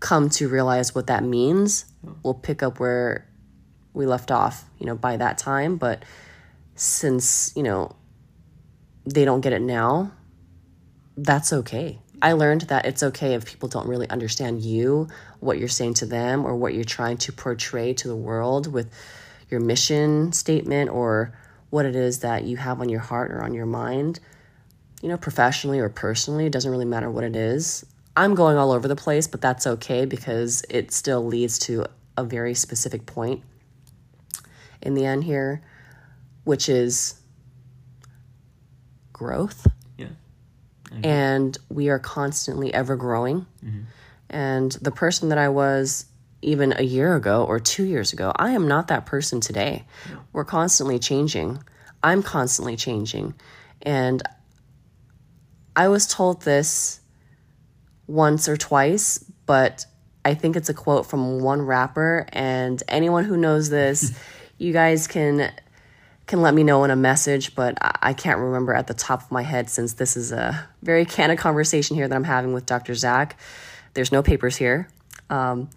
[0.00, 1.84] come to realize what that means,
[2.22, 3.28] we'll pick up where
[3.92, 5.76] we left off, you know, by that time.
[5.76, 6.04] But
[6.74, 7.94] since, you know,
[9.04, 10.12] they don't get it now,
[11.16, 11.98] that's okay.
[12.22, 15.08] I learned that it's okay if people don't really understand you,
[15.40, 18.90] what you're saying to them, or what you're trying to portray to the world with
[19.48, 21.36] your mission statement or
[21.70, 24.20] what it is that you have on your heart or on your mind.
[25.02, 27.86] You know, professionally or personally, it doesn't really matter what it is.
[28.20, 31.86] I'm going all over the place, but that's okay because it still leads to
[32.18, 33.42] a very specific point
[34.82, 35.62] in the end here,
[36.44, 37.14] which is
[39.14, 39.66] growth.
[39.96, 40.08] yeah,
[41.02, 43.46] And we are constantly ever growing.
[43.64, 43.84] Mm-hmm.
[44.28, 46.04] And the person that I was
[46.42, 49.86] even a year ago or two years ago, I am not that person today.
[50.34, 51.64] We're constantly changing.
[52.02, 53.32] I'm constantly changing.
[53.80, 54.22] And
[55.74, 57.00] I was told this
[58.10, 59.86] once or twice, but
[60.24, 62.26] I think it's a quote from one rapper.
[62.32, 64.18] And anyone who knows this,
[64.58, 65.52] you guys can
[66.26, 69.32] can let me know in a message, but I can't remember at the top of
[69.32, 72.94] my head since this is a very candid conversation here that I'm having with Dr.
[72.94, 73.36] Zak.
[73.94, 74.88] There's no papers here.
[75.28, 75.70] Um,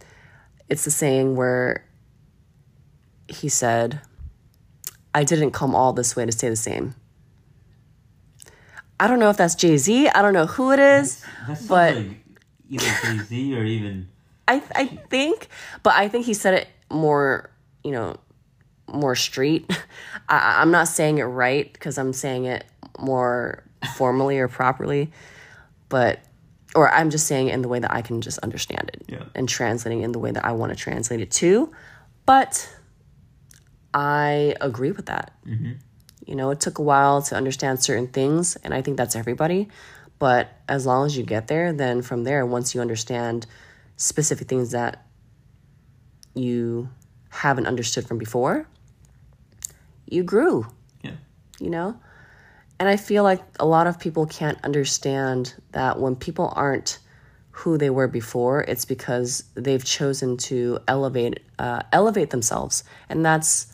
[0.69, 1.84] it's the saying where
[3.28, 4.00] he said,
[5.15, 6.93] I didn't come all this way to stay the same.
[9.00, 10.10] I don't know if that's Jay Z.
[10.10, 11.22] I don't know who it is.
[11.48, 12.23] that sounds But- like
[12.69, 14.08] either Jay Z or even
[14.47, 15.47] I I think,
[15.84, 17.49] but I think he said it more,
[17.84, 18.17] you know,
[18.91, 19.69] more street.
[20.30, 22.65] I, I'm not saying it right because I'm saying it
[22.99, 23.63] more
[23.97, 25.12] formally or properly,
[25.89, 26.19] but
[26.76, 29.23] or I'm just saying it in the way that I can just understand it Yeah.
[29.36, 31.71] and translating in the way that I want to translate it to.
[32.26, 32.67] But
[33.93, 35.34] I agree with that.
[35.45, 35.73] Mm-hmm.
[36.26, 39.67] You know, it took a while to understand certain things, and I think that's everybody.
[40.24, 43.46] But as long as you get there, then from there, once you understand
[43.98, 45.06] specific things that
[46.34, 46.88] you
[47.28, 48.66] haven't understood from before,
[50.08, 50.66] you grew,
[51.02, 51.18] Yeah.
[51.60, 52.00] you know?
[52.80, 57.00] And I feel like a lot of people can't understand that when people aren't
[57.52, 63.73] who they were before, it's because they've chosen to elevate uh, elevate themselves, and that's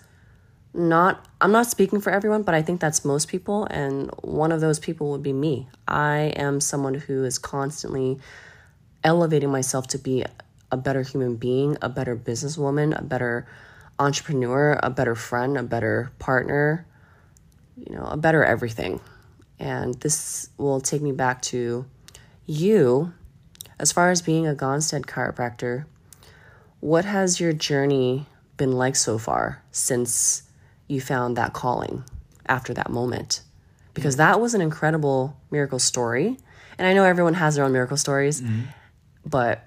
[0.73, 1.25] not.
[1.41, 4.79] I'm not speaking for everyone, but I think that's most people, and one of those
[4.79, 5.67] people would be me.
[5.87, 8.19] I am someone who is constantly
[9.03, 10.25] elevating myself to be
[10.71, 13.47] a better human being, a better businesswoman, a better
[13.97, 16.85] entrepreneur, a better friend, a better partner,
[17.75, 18.99] you know, a better everything.
[19.59, 21.85] And this will take me back to
[22.45, 23.13] you
[23.79, 25.85] as far as being a Gonstead chiropractor.
[26.79, 28.25] What has your journey
[28.57, 30.43] been like so far since
[30.89, 32.03] you found that calling
[32.47, 33.41] after that moment?
[33.93, 36.37] Because that was an incredible miracle story.
[36.77, 38.43] And I know everyone has their own miracle stories,
[39.25, 39.63] but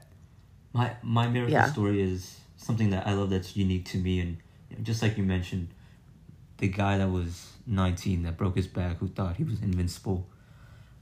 [0.74, 1.66] My my miracle Yeah.
[1.70, 4.38] story is something that I love that's unique to me, and
[4.82, 5.68] just like you mentioned,
[6.58, 10.26] the guy that was nineteen that broke his back, who thought he was invincible,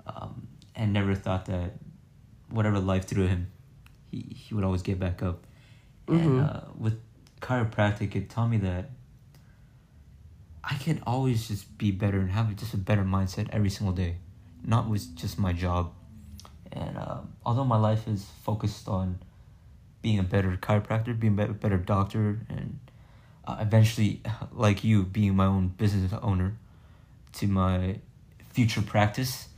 [0.07, 1.75] um, and never thought that
[2.51, 3.47] whatever life threw him,
[4.11, 5.47] he he would always get back up.
[6.09, 6.99] And uh, with
[7.41, 8.91] chiropractic, it taught me that
[10.63, 14.17] I can always just be better and have just a better mindset every single day,
[14.65, 15.93] not with just my job.
[16.73, 19.19] And um, although my life is focused on
[20.03, 22.79] being a better chiropractor, being a better doctor, and
[23.47, 24.21] uh, eventually,
[24.53, 26.57] like you, being my own business owner
[27.35, 27.97] to my
[28.51, 29.49] future practice,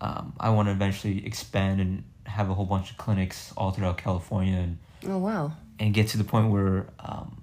[0.00, 3.98] um, I want to eventually expand and have a whole bunch of clinics all throughout
[3.98, 5.52] California and oh wow.
[5.78, 7.39] and get to the point where um,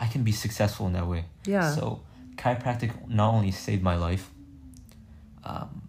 [0.00, 1.26] I can be successful in that way.
[1.44, 1.70] Yeah.
[1.74, 2.00] So
[2.36, 4.30] chiropractic not only saved my life,
[5.44, 5.82] um,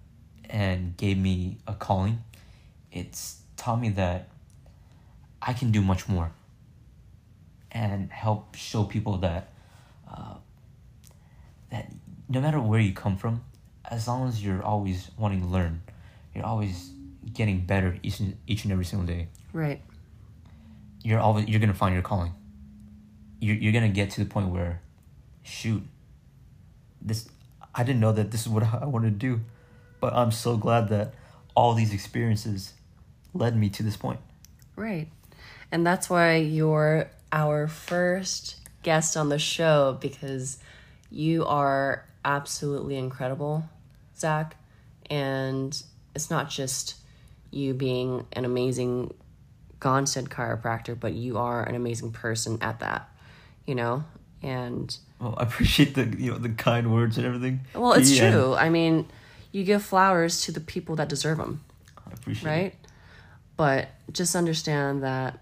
[0.50, 2.22] and gave me a calling,
[2.92, 4.28] it's taught me that
[5.42, 6.32] I can do much more.
[7.72, 9.54] And help show people that
[10.12, 10.36] uh,
[11.70, 11.90] that
[12.28, 13.42] no matter where you come from,
[13.90, 15.82] as long as you're always wanting to learn,
[16.36, 16.92] you're always
[17.34, 19.80] getting better each and, each and every single day Right.
[21.04, 22.34] you're always you're gonna find your calling.
[23.42, 24.82] You're you're gonna get to the point where,
[25.44, 25.84] shoot,
[27.02, 27.28] this
[27.76, 29.42] I didn't know that this is what I wanted to do,
[30.00, 31.14] but I'm so glad that
[31.56, 32.74] all these experiences
[33.34, 34.20] led me to this point.
[34.76, 35.10] Right.
[35.72, 40.58] And that's why you're our first guest on the show because
[41.10, 43.70] you are absolutely incredible,
[44.18, 44.56] Zak.
[45.10, 45.82] And
[46.16, 46.96] it's not just
[47.52, 49.14] you being an amazing
[49.80, 53.10] Gonstead chiropractor, but you are an amazing person at that,
[53.66, 54.04] you know?
[54.44, 57.62] And Well, I appreciate the you know the kind words and everything.
[57.76, 58.56] well, it's Yeah, true.
[58.56, 59.08] I mean,
[59.52, 61.64] you give flowers to the people that deserve them.
[62.08, 62.52] I appreciate it.
[62.52, 62.76] right?
[63.58, 65.40] But just understand that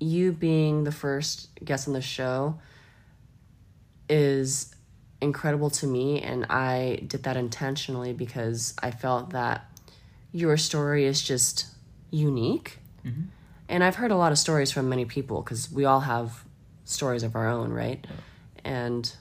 [0.00, 2.58] you being the first guest on the show
[4.08, 4.74] is
[5.20, 9.64] incredible to me, and I did that intentionally because I felt that
[10.32, 11.66] your story is just
[12.10, 12.78] unique.
[13.04, 13.22] Mm-hmm.
[13.68, 16.44] And I've heard a lot of stories from many people because we all have
[16.86, 18.04] stories of our own, right?
[18.64, 19.12] And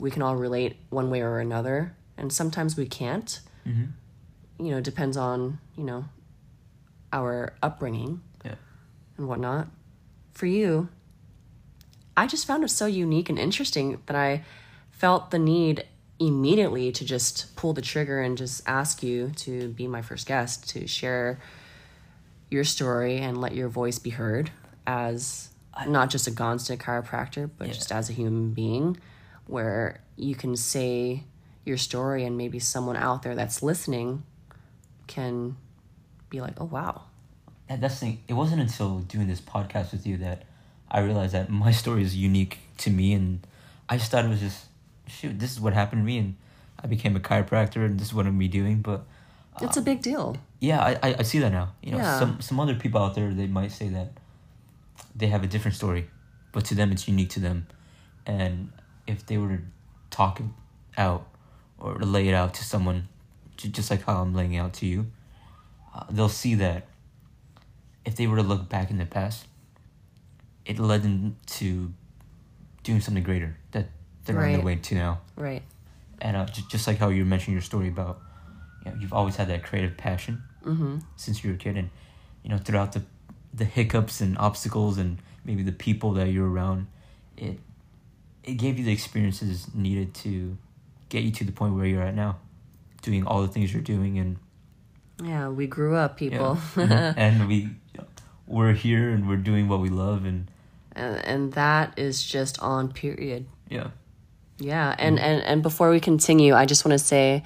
[0.00, 4.64] we can all relate one way or another, and sometimes we can't Mm-hmm.
[4.66, 6.06] you know, depends on, you know,
[7.12, 8.54] our upbringing Yeah.
[9.18, 9.68] and whatnot.
[10.32, 10.88] For you,
[12.16, 14.44] I just found it so unique and interesting that I
[14.90, 15.84] felt the need
[16.18, 20.68] immediately to just pull the trigger and just ask you to be my first guest
[20.70, 21.38] to share
[22.50, 24.50] your story and let your voice be heard
[24.86, 25.49] as
[25.86, 27.72] not just a Gonstead chiropractor, but Yeah.
[27.74, 28.96] just as a human being,
[29.46, 31.24] where you can say
[31.64, 34.22] your story and maybe someone out there that's listening
[35.06, 35.56] can
[36.28, 37.02] be like, oh, wow.
[37.68, 38.22] And that's the thing.
[38.28, 40.42] It wasn't until doing this podcast with you that
[40.90, 43.46] I realized that my story is unique to me, and
[43.88, 44.66] I just thought it was just
[45.06, 45.38] shoot.
[45.38, 46.36] This is what happened to me, and
[46.82, 48.80] I became a chiropractor, and this is what I'm be doing.
[48.82, 49.04] But
[49.60, 50.36] It's a um, big deal.
[50.60, 51.72] yeah, I, I, I see that now.
[51.82, 52.18] You know, Yeah.
[52.18, 54.12] some some other people out there they might say that
[55.20, 56.08] they have a different story,
[56.52, 57.66] but to them it's unique to them,
[58.26, 58.72] and
[59.06, 59.62] if they were to
[60.10, 60.46] talk it
[60.98, 61.26] out
[61.78, 63.08] or lay it out to someone,
[63.56, 65.06] just like how I'm laying it out to you,
[65.94, 66.86] uh, they'll see that
[68.04, 69.46] if they were to look back in the past,
[70.64, 71.92] it led them to
[72.82, 73.88] doing something greater that
[74.24, 74.64] they're on their Right.
[74.64, 75.62] way to now Right.
[76.20, 78.20] and uh, j- just like how you mentioned your story about
[78.84, 80.98] you know you've always had that creative passion Mm-hmm.
[81.16, 81.88] since you were a kid and
[82.42, 83.02] you know throughout the
[83.52, 86.86] the hiccups and obstacles and maybe the people that you're around
[87.36, 87.58] it
[88.44, 90.56] it gave you the experiences needed to
[91.08, 92.36] get you to the point where you're at now
[93.02, 94.36] doing all the things you're doing and
[95.22, 96.56] Yeah, we grew up, people.
[96.74, 97.14] Mhm.
[97.16, 97.68] and we
[98.46, 100.50] we're here and we're doing what we love and
[100.92, 103.46] and, and that is just on period.
[103.68, 103.88] yeah.
[104.58, 107.44] Yeah, and, and, and before we continue, I just want to say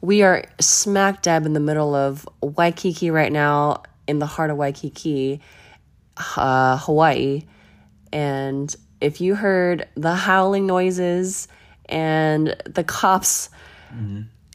[0.00, 4.56] we are smack dab in the middle of Waikiki right now, in the heart of
[4.56, 5.40] Waikiki,
[6.36, 7.42] uh, Hawaii.
[8.12, 11.48] And if you heard the howling noises
[11.86, 13.50] and the cops,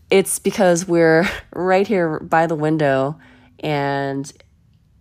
[0.10, 3.19] it's because we're right here by the window,
[3.60, 4.31] and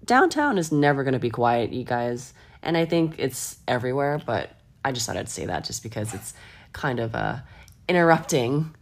[0.05, 2.35] downtown is never going to be quiet, you guys.
[2.63, 4.51] And I think it's everywhere, but
[4.85, 6.35] I just thought I'd say that just because it's
[6.73, 7.39] kind of uh,
[7.89, 8.75] interrupting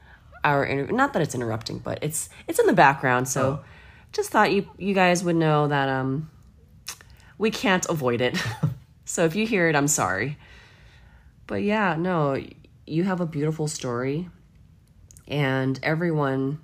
[0.45, 3.29] our inter- not that it's interrupting, but it's it's in the background.
[3.29, 3.61] So
[4.15, 6.31] just thought you you guys would know that um
[7.37, 8.37] we can't avoid it.
[9.05, 10.39] so if you hear it, I'm sorry.
[11.47, 12.43] But yeah, no,
[12.87, 14.29] you have a beautiful story,
[15.29, 16.61] and everyone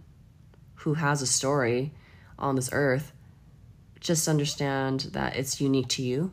[0.76, 1.92] who has a story
[2.38, 3.12] on this earth
[4.00, 6.32] just understand that it's unique to you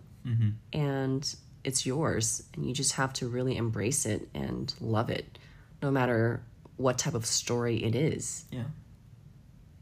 [0.72, 5.38] and it's yours and you just have to really embrace it and love it
[5.82, 6.42] no matter
[6.78, 8.64] what type of story it is Yeah.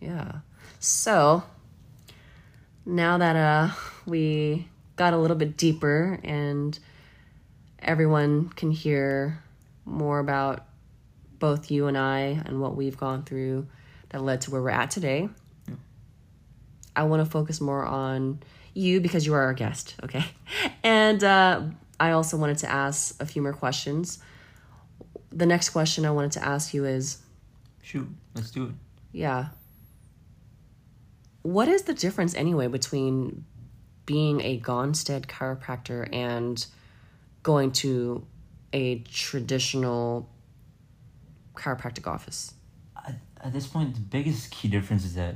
[0.01, 0.31] yeah
[0.85, 1.43] so
[2.85, 3.69] now that uh
[4.05, 6.77] we got a little bit deeper and
[7.79, 9.41] everyone can hear
[9.83, 10.65] more about
[11.39, 13.67] both you and I and what we've gone through
[14.09, 15.27] that led to where we're at today.
[16.95, 18.39] I want to focus more on
[18.73, 20.23] you because you are our guest, okay?
[20.83, 21.61] And uh,
[21.99, 24.19] I also wanted to ask a few more questions.
[25.31, 27.17] The next question I wanted to ask you is
[27.81, 28.71] Shoot, let's do it.
[29.11, 29.47] yeah.
[31.45, 33.45] What is the difference anyway between
[34.07, 36.65] being a Gonstead chiropractor and
[37.43, 38.25] going to
[38.73, 40.27] a traditional
[41.53, 42.55] chiropractic office?
[43.07, 45.35] At, at this point, the biggest key difference is that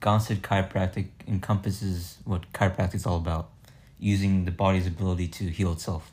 [0.00, 3.50] Gonstead chiropractic encompasses what chiropractic is all about,
[3.98, 6.12] using the body's ability to heal itself,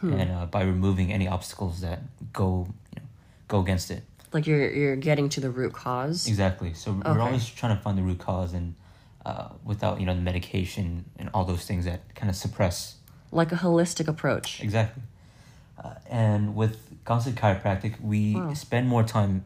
[0.00, 2.00] and uh, by removing any obstacles that
[2.32, 3.08] go, you know,
[3.46, 4.04] go against it.
[4.32, 6.26] Like you're you're getting to the root cause.
[6.26, 6.74] Exactly.
[6.74, 7.10] So Okay.
[7.10, 8.74] we're always trying to find the root cause, and
[9.24, 12.96] uh, without you know the medication and all those things that kind of suppress
[13.30, 14.62] Like a holistic approach.
[14.62, 15.02] Exactly.
[15.82, 18.54] Uh, and with Gonstead Chiropractic, we Wow.
[18.54, 19.44] spend more time,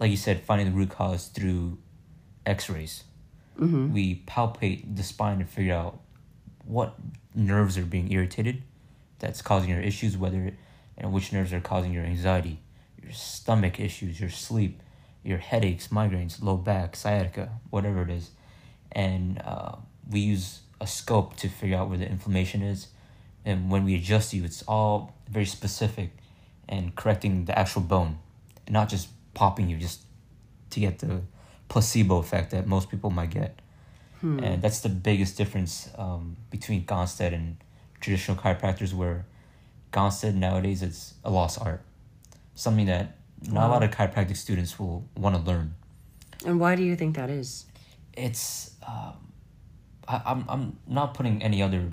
[0.00, 1.78] like you said, finding the root cause through
[2.46, 3.04] x rays.
[3.58, 3.92] Mm-hmm.
[3.92, 6.00] We palpate the spine to figure out
[6.64, 6.94] what
[7.34, 8.62] nerves are being irritated
[9.18, 10.52] that's causing your issues, whether
[10.96, 12.60] and which nerves are causing your anxiety,
[13.02, 14.80] your stomach issues, your sleep,
[15.22, 18.30] your headaches, migraines, low back, sciatica, whatever it is.
[18.92, 19.76] And uh,
[20.10, 22.88] we use a scope to figure out where the inflammation is.
[23.44, 26.10] And when we adjust you, it's all very specific
[26.68, 28.18] and correcting the actual bone,
[28.68, 30.02] not just popping you just
[30.70, 31.22] to get the
[31.68, 33.60] placebo effect that most people might get.
[34.44, 37.56] And that's the biggest difference um, between Gonstead and
[38.00, 39.24] traditional chiropractors, where
[39.92, 41.82] Gonstead nowadays it's a lost art,
[42.58, 43.16] something that
[43.46, 45.74] not a lot of chiropractic students will want to learn.
[46.44, 47.66] And why do you think that is?
[48.12, 49.14] It's um,
[50.06, 51.92] I, I'm I'm not putting any other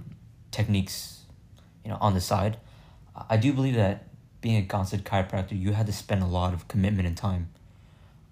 [0.52, 1.22] techniques,
[1.84, 2.58] you know, on the side.
[3.30, 4.08] I do believe that
[4.42, 7.50] being a Gonstead chiropractor, you had to spend a lot of commitment and time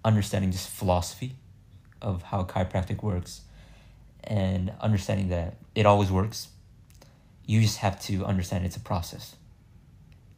[0.04, 1.36] understanding just philosophy
[2.02, 3.42] of how chiropractic works
[4.24, 6.48] and understanding that it always works.
[7.46, 9.36] You just have to understand it's a process.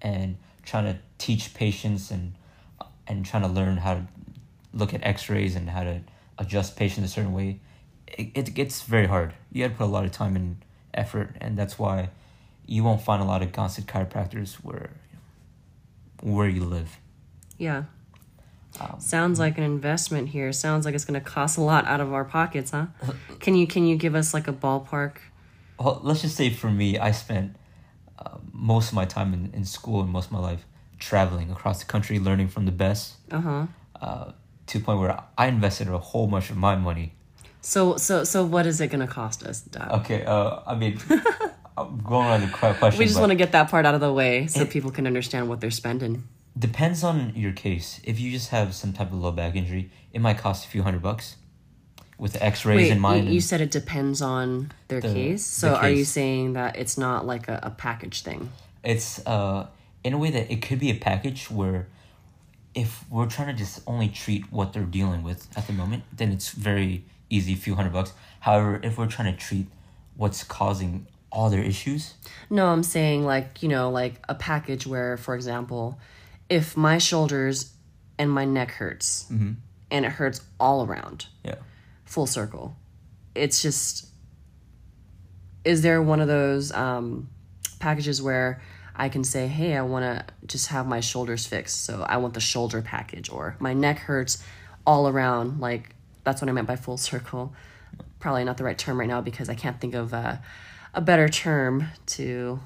[0.03, 2.35] And trying to teach patients and
[3.07, 4.07] and trying to learn how to
[4.73, 6.01] look at x-rays and how to
[6.39, 7.61] adjust patients a certain way,
[8.07, 9.33] it, it gets very hard.
[9.53, 12.11] You got to put a lot of time and effort and that's why
[12.67, 14.91] you won't find a lot of Gonstead chiropractors where
[16.23, 16.99] where you live.
[17.59, 17.85] Yeah.
[18.81, 20.53] Um, Sounds like an investment here.
[20.53, 22.87] Sounds like it's going to cost a lot out of our pockets, huh?
[23.41, 25.17] Can you can you give us like a ballpark?
[25.79, 27.57] Well, let's just say for me, I spent
[28.19, 30.65] uh, most of my time in, in school and most of my life
[30.99, 33.67] traveling across the country, learning from the best, Uh huh.
[34.01, 34.33] uh,
[34.67, 37.13] to the point where I invested a whole bunch of my money.
[37.61, 39.91] So so so what is it going to cost us, Dad?
[40.01, 40.99] Okay, uh, I mean,
[41.77, 42.99] I'm going on the question.
[42.99, 45.49] we just want to get that part out of the way so people can understand
[45.49, 46.25] what they're spending.
[46.59, 48.01] depends on your case.
[48.05, 50.83] If you just have some type of low back injury, it might cost a few
[50.83, 51.37] hundred bucks.
[52.19, 55.45] With the X-rays Wait, in you, mind, you said it depends on their The- case.
[55.61, 58.51] the So are you saying that it's not like a, a package thing?
[58.83, 59.67] it's uh
[60.07, 61.81] in a way that it could be a package where
[62.75, 66.29] if we're trying to just only treat what they're dealing with at the moment then
[66.37, 67.05] it's very
[67.37, 69.67] easy few hundred bucks however if we're trying to treat
[70.17, 72.15] what's causing all their issues
[72.49, 75.99] No, I'm saying like, you know, like a package where, for example,
[76.49, 77.73] if my shoulders
[78.19, 79.53] and my neck hurts Mm-hmm.
[79.91, 81.57] and it hurts all around, yeah
[82.05, 82.77] full circle.
[83.35, 84.07] It's just
[85.65, 87.29] is there one of those um,
[87.81, 88.63] packages where
[88.99, 91.85] I can say, hey, I want to just have my shoulders fixed.
[91.85, 94.43] So I want the shoulder package, or my neck hurts
[94.87, 95.61] all around.
[95.61, 95.95] Like,
[96.25, 97.53] that's what I meant by full circle.
[98.21, 100.37] Probably not the right term right now because I can't think of uh,
[100.95, 102.59] a better term to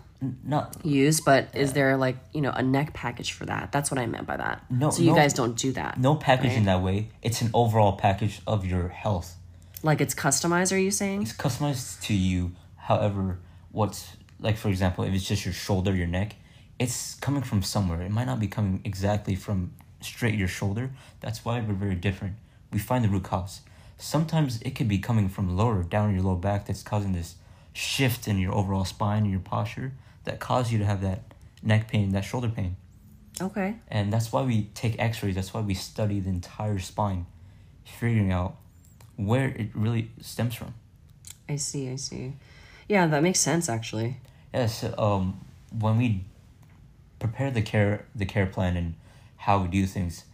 [0.44, 1.20] Not use.
[1.20, 3.72] But is there like, you know, a neck package for that?
[3.72, 4.64] That's what I meant by that.
[4.70, 5.16] No, So you no.
[5.16, 5.98] guys don't do that.
[5.98, 6.64] no packaging Right.
[6.66, 7.08] that way.
[7.22, 9.36] It's an overall package of your health.
[9.82, 11.22] Like it's customized, are you saying?
[11.22, 12.52] It's customized to you.
[12.76, 13.38] However,
[13.72, 16.36] what's like for example, if it's just your shoulder, your neck,
[16.78, 18.02] it's coming from somewhere.
[18.02, 20.90] It might not be coming exactly from straight your shoulder.
[21.20, 22.36] That's why we're very different.
[22.72, 23.60] We find the root cause.
[23.98, 27.34] Sometimes it could be coming from lower down your low back that's causing this
[27.72, 29.92] shift in your overall spine and your posture
[30.24, 31.22] that cause you to have that
[31.62, 32.76] neck pain, that shoulder pain.
[33.40, 33.76] Okay.
[33.88, 37.26] And that's why we take x rays, that's why we study the entire spine,
[37.84, 38.56] figuring out
[39.16, 40.74] where it really stems from.
[41.48, 42.34] I see, I see.
[42.88, 44.16] Yeah, that makes sense actually.
[44.52, 45.40] Yes, um,
[45.78, 46.24] when we
[47.18, 48.94] prepare the care the care plan and
[49.36, 50.24] how we do things,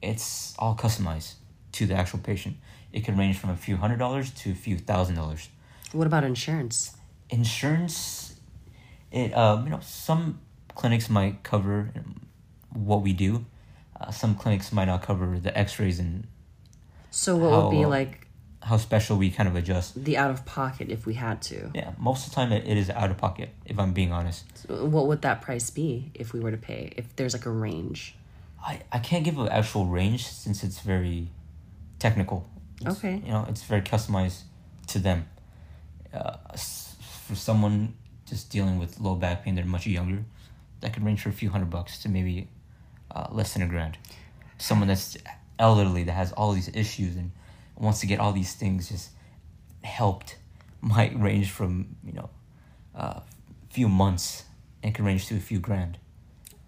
[0.00, 1.34] it's all customized
[1.72, 2.56] to the actual patient.
[2.92, 5.48] It can range from a few hundred dollars to a few thousand dollars.
[5.92, 6.96] What about insurance?
[7.30, 8.36] Insurance,
[9.10, 10.40] it um, you know some
[10.74, 11.90] clinics might cover
[12.72, 13.44] what we do.
[14.00, 16.26] Uh, some clinics might not cover the X rays and
[17.10, 18.23] So what would be like
[18.64, 20.02] how special we kind of adjust.
[20.04, 21.70] the out of pocket if we had to?
[21.74, 23.50] Yeah, most of the time it, it is out of pocket.
[23.66, 24.44] If I'm being honest.
[24.66, 26.92] So what would that price be if we were to pay?
[26.96, 28.14] If there's like a range?
[28.64, 31.28] I, I can't give an actual range since it's very
[31.98, 32.48] technical.
[32.80, 33.22] It's- Okay.
[33.24, 34.42] You know, it's very customized
[34.88, 35.26] to them.
[36.12, 36.36] Uh,
[37.26, 37.94] for someone
[38.26, 40.24] just dealing with low back pain, they're much younger,
[40.80, 42.48] that could range for a few hundred bucks to maybe
[43.10, 43.96] uh, less than a grand.
[44.58, 45.16] Someone that's
[45.58, 47.30] elderly that has all these issues and
[47.76, 49.10] wants to get all these things just
[49.82, 50.36] helped
[50.80, 52.30] might range from, you know,
[52.94, 53.22] a
[53.70, 54.44] few months
[54.82, 55.98] and can range to a few grand.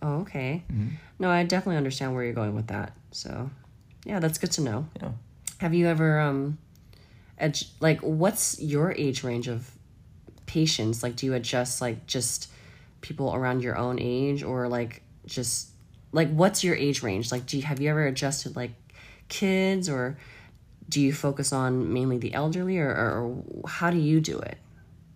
[0.03, 0.63] Oh, okay.
[0.73, 0.93] Mhm.
[1.19, 2.93] No, I definitely understand where you're going with that.
[3.11, 3.51] So,
[4.05, 4.89] yeah, that's good to know.
[5.01, 5.15] Know,
[5.59, 6.59] Have you ever um,
[7.39, 9.71] edge, like what's your age range of
[10.47, 11.03] patients?
[11.03, 12.51] Like, do you adjust like just
[13.01, 15.69] people around your own age, or like just
[16.13, 17.33] like what's your age range?
[17.33, 18.73] Like, do you have you ever adjusted like
[19.29, 20.19] kids, or
[20.89, 24.59] do you focus on mainly the elderly, or, or, how do you do it?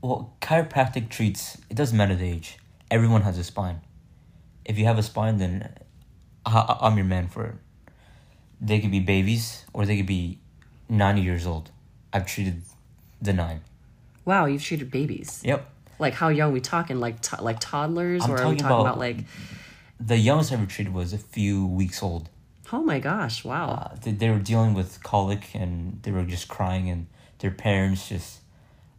[0.02, 2.58] Well, chiropractic treats, it doesn't matter the age.
[2.90, 3.80] Everyone has a spine.
[4.64, 5.72] If you have a spine, then
[6.46, 7.54] I, I'm your man for it.
[8.60, 10.38] They could be babies or they could be
[10.88, 11.70] 90 years old.
[12.12, 12.62] I've treated
[13.22, 13.60] the nine.
[14.24, 15.40] Wow, you've treated babies.
[15.44, 15.68] Yep.
[15.98, 16.98] Like how young we talking?
[16.98, 19.18] Like to- like toddlers, I'm or are we talking talking about, about- like?
[20.00, 22.30] The youngest I ever treated was a few weeks old.
[22.72, 23.44] Oh my gosh!
[23.44, 23.70] Wow.
[23.70, 27.06] Uh, they, they were dealing with colic and they were just crying, and
[27.38, 28.40] their parents just,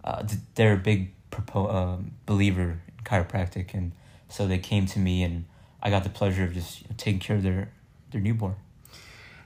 [0.04, 0.24] uh,
[0.56, 3.94] they're a big propo- um, believer in chiropractic, and
[4.30, 5.46] so they came to me, and
[5.82, 7.72] I got the pleasure of just taking care of their,
[8.12, 8.56] their newborn.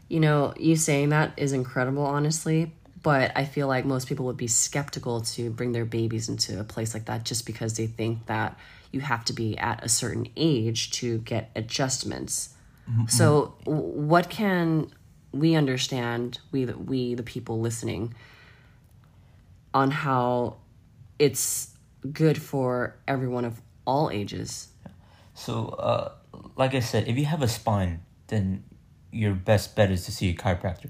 [0.07, 2.71] You know, you saying that is incredible, honestly.
[3.01, 6.63] But I feel like most people would be skeptical to bring their babies into a
[6.63, 8.57] place like that just because they think that
[8.91, 12.54] you have to be at a certain age to get adjustments.
[13.07, 14.91] So, what can
[15.31, 18.13] we understand, we, the- we, the people listening,
[19.73, 20.57] on how
[21.19, 21.71] it's
[22.11, 24.69] good for everyone of all ages?
[25.33, 26.11] So, uh,
[26.55, 28.63] like I said, if you have a spine, then
[29.11, 30.89] your best bet is to see a chiropractor.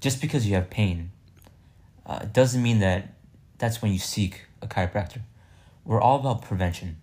[0.00, 1.10] Just because you have pain,
[2.06, 3.14] uh, doesn't mean that
[3.58, 5.20] that's when you seek a chiropractor.
[5.84, 6.96] We're all about prevention.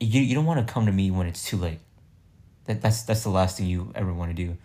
[0.00, 1.80] You, you don't want to come to me when it's too late.
[2.68, 4.58] That that's that's the last thing you ever want to do,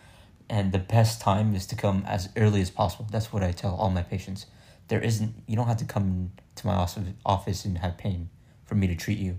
[0.50, 3.06] and the best time is to come as early as possible.
[3.10, 4.44] That's what I tell all my patients.
[4.88, 8.28] There isn't you don't have to come to my office office and have pain
[8.66, 9.38] for me to treat you.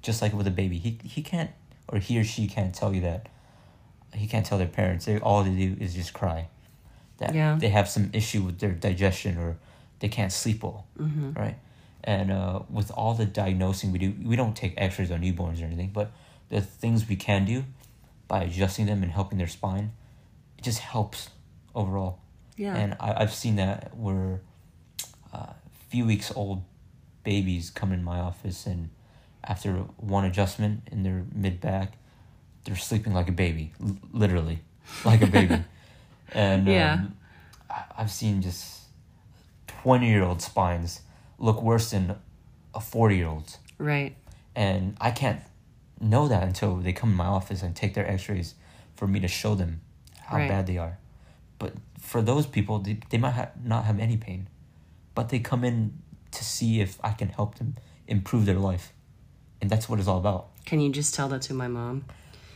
[0.00, 1.50] Just like with a baby he he can't
[1.88, 3.28] or he or she can't tell you that.
[4.14, 5.06] He can't tell their parents.
[5.06, 6.46] They all they do is just cry.
[7.18, 7.56] That Yeah.
[7.60, 9.56] they have some issue with their digestion or
[9.98, 10.86] they can't sleep well
[11.36, 11.56] right?
[12.04, 15.64] And uh, with all the diagnosing we do we don't take x-rays on newborns or
[15.64, 16.12] anything but
[16.50, 17.64] the things we can do
[18.28, 19.92] by adjusting them and helping their spine
[20.58, 21.30] it just helps
[21.74, 22.20] overall
[22.56, 22.74] Yeah.
[22.76, 24.40] and I, I've seen that where
[25.32, 25.52] uh,
[25.88, 26.62] few weeks old
[27.24, 28.90] babies come in my office and
[29.42, 31.98] after one adjustment in their mid back,
[32.64, 34.60] they're sleeping like a baby, l- literally,
[35.04, 35.58] like a baby.
[36.32, 36.94] and Yeah.
[36.94, 37.16] um,
[37.68, 38.84] I- I've seen just
[39.66, 41.00] twenty year old spines
[41.38, 42.16] look worse than
[42.74, 44.16] a forty year old's, right.
[44.56, 45.40] and I can't
[46.04, 48.54] know that until they come in my office and take their X rays
[48.94, 49.80] for me to show them
[50.26, 50.48] how Right.
[50.48, 50.98] bad they are.
[51.58, 54.48] but for those people, they, they might ha- not have any pain,
[55.14, 55.96] but they come in
[56.32, 57.76] to see if I can help them
[58.06, 58.92] improve their life,
[59.60, 60.48] and that's what it's all about.
[60.66, 62.04] Can you just tell that to my mom?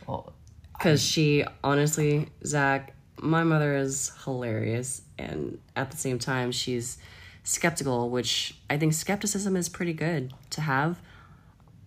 [0.05, 0.33] Well,
[0.77, 5.01] Because she, honestly, Zak, my mother is hilarious.
[5.17, 6.97] And at the same time, she's
[7.43, 10.99] skeptical, which I think skepticism is pretty good to have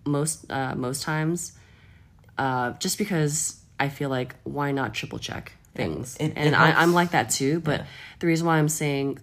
[0.04, 1.52] most uh, most times.
[2.38, 6.16] Uh, just because I feel like, why not triple check things?
[6.18, 7.60] It- it and I, I'm like that too.
[7.60, 7.86] But Yeah.
[8.20, 9.18] the reason why I'm saying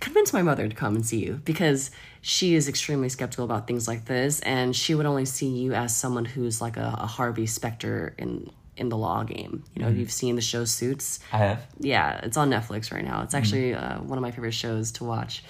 [0.00, 1.90] convince my mother to come and see you because
[2.20, 5.94] she is extremely skeptical about things like this and she would only see you as
[5.96, 10.12] someone who's like a, a harvey specter in in the law game you know you've
[10.12, 11.66] seen the show suits I have.
[11.80, 15.04] yeah it's on netflix right now it's actually uh, one of my favorite shows to
[15.04, 15.42] watch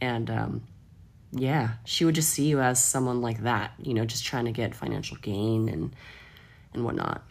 [0.00, 0.62] and um,
[1.32, 4.52] yeah she would just see you as someone like that you know just trying to
[4.52, 5.94] get financial gain and
[6.74, 7.22] and whatnot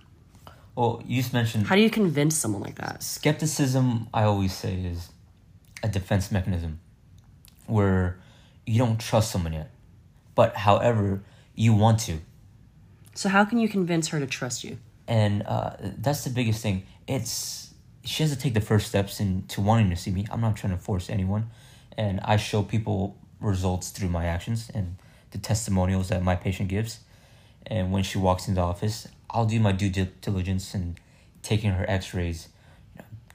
[0.75, 4.07] Well, you just mentioned how do you convince someone like that skepticism.
[4.13, 5.09] I always say is
[5.83, 6.79] a defense mechanism,
[7.67, 8.19] where
[8.65, 9.71] you don't trust someone yet,
[10.35, 11.23] but however
[11.55, 12.19] you want to,
[13.13, 14.77] so how can you convince her to trust you
[15.09, 16.83] and uh, that's the biggest thing.
[17.07, 17.73] It's
[18.05, 20.25] she has to take the first steps into wanting to see me.
[20.31, 21.49] I'm not trying to force anyone,
[21.97, 24.95] and I show people results through my actions and
[25.31, 26.99] the testimonials that my patient gives.
[27.65, 29.89] And when she walks into the office, I'll do my due
[30.21, 30.99] diligence and
[31.43, 32.49] taking her X-rays,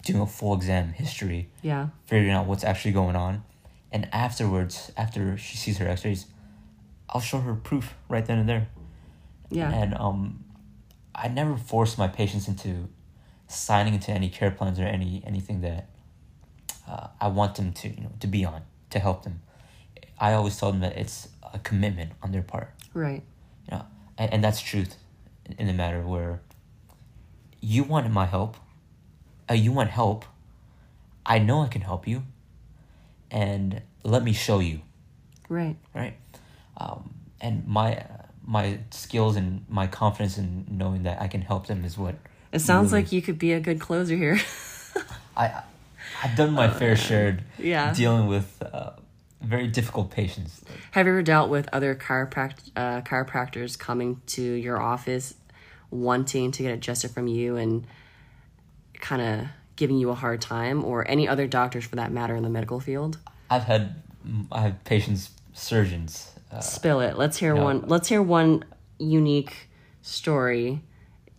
[0.02, 3.44] doing a full exam history, yeah figuring out what's actually going on,
[3.92, 6.26] and afterwards, after she sees her X-rays,
[7.08, 8.68] I'll show her proof right then and there
[9.50, 10.44] yeah and um,
[11.14, 12.88] I never force my patients into
[13.46, 15.88] signing into any care plans or any anything that
[16.88, 19.40] uh, I want them to you know to be on to help them.
[20.24, 21.16] I always tell them that it's
[21.56, 23.22] a commitment on their part, right
[23.66, 23.84] you know,
[24.18, 24.92] and, and that's truth
[25.60, 26.40] in the matter where
[27.60, 28.52] you want my help,
[29.50, 30.24] uh, you want help.
[31.34, 32.18] I know I can help you,
[33.30, 33.82] and
[34.14, 34.80] let me show you
[35.48, 36.14] right right?
[36.76, 37.00] Um,
[37.40, 37.88] and my
[38.46, 42.14] my skills and my confidence in knowing that I can help them is what
[42.52, 44.38] It sounds really- like you could be a good closer here.
[45.36, 45.62] I
[46.22, 47.92] I've done my fair share yeah.
[47.94, 48.90] dealing with uh,
[49.44, 50.64] very difficult patients.
[50.92, 55.34] Have you ever dealt with other chiropract- uh, chiropractors coming to your office
[55.90, 57.86] wanting to get adjusted from you and
[59.00, 62.42] kind of giving you a hard time, or any other doctors for that matter in
[62.42, 63.18] the medical field?
[63.50, 64.02] I've had
[64.50, 66.30] I have patients surgeons.
[66.50, 67.16] Uh, Spill it.
[67.16, 67.84] Let's hear one.
[67.86, 68.64] Let's hear one
[68.98, 69.68] unique
[70.02, 70.82] story.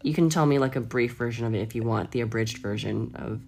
[0.01, 2.59] You can tell me like a brief version of it if you want, the abridged
[2.59, 3.41] version of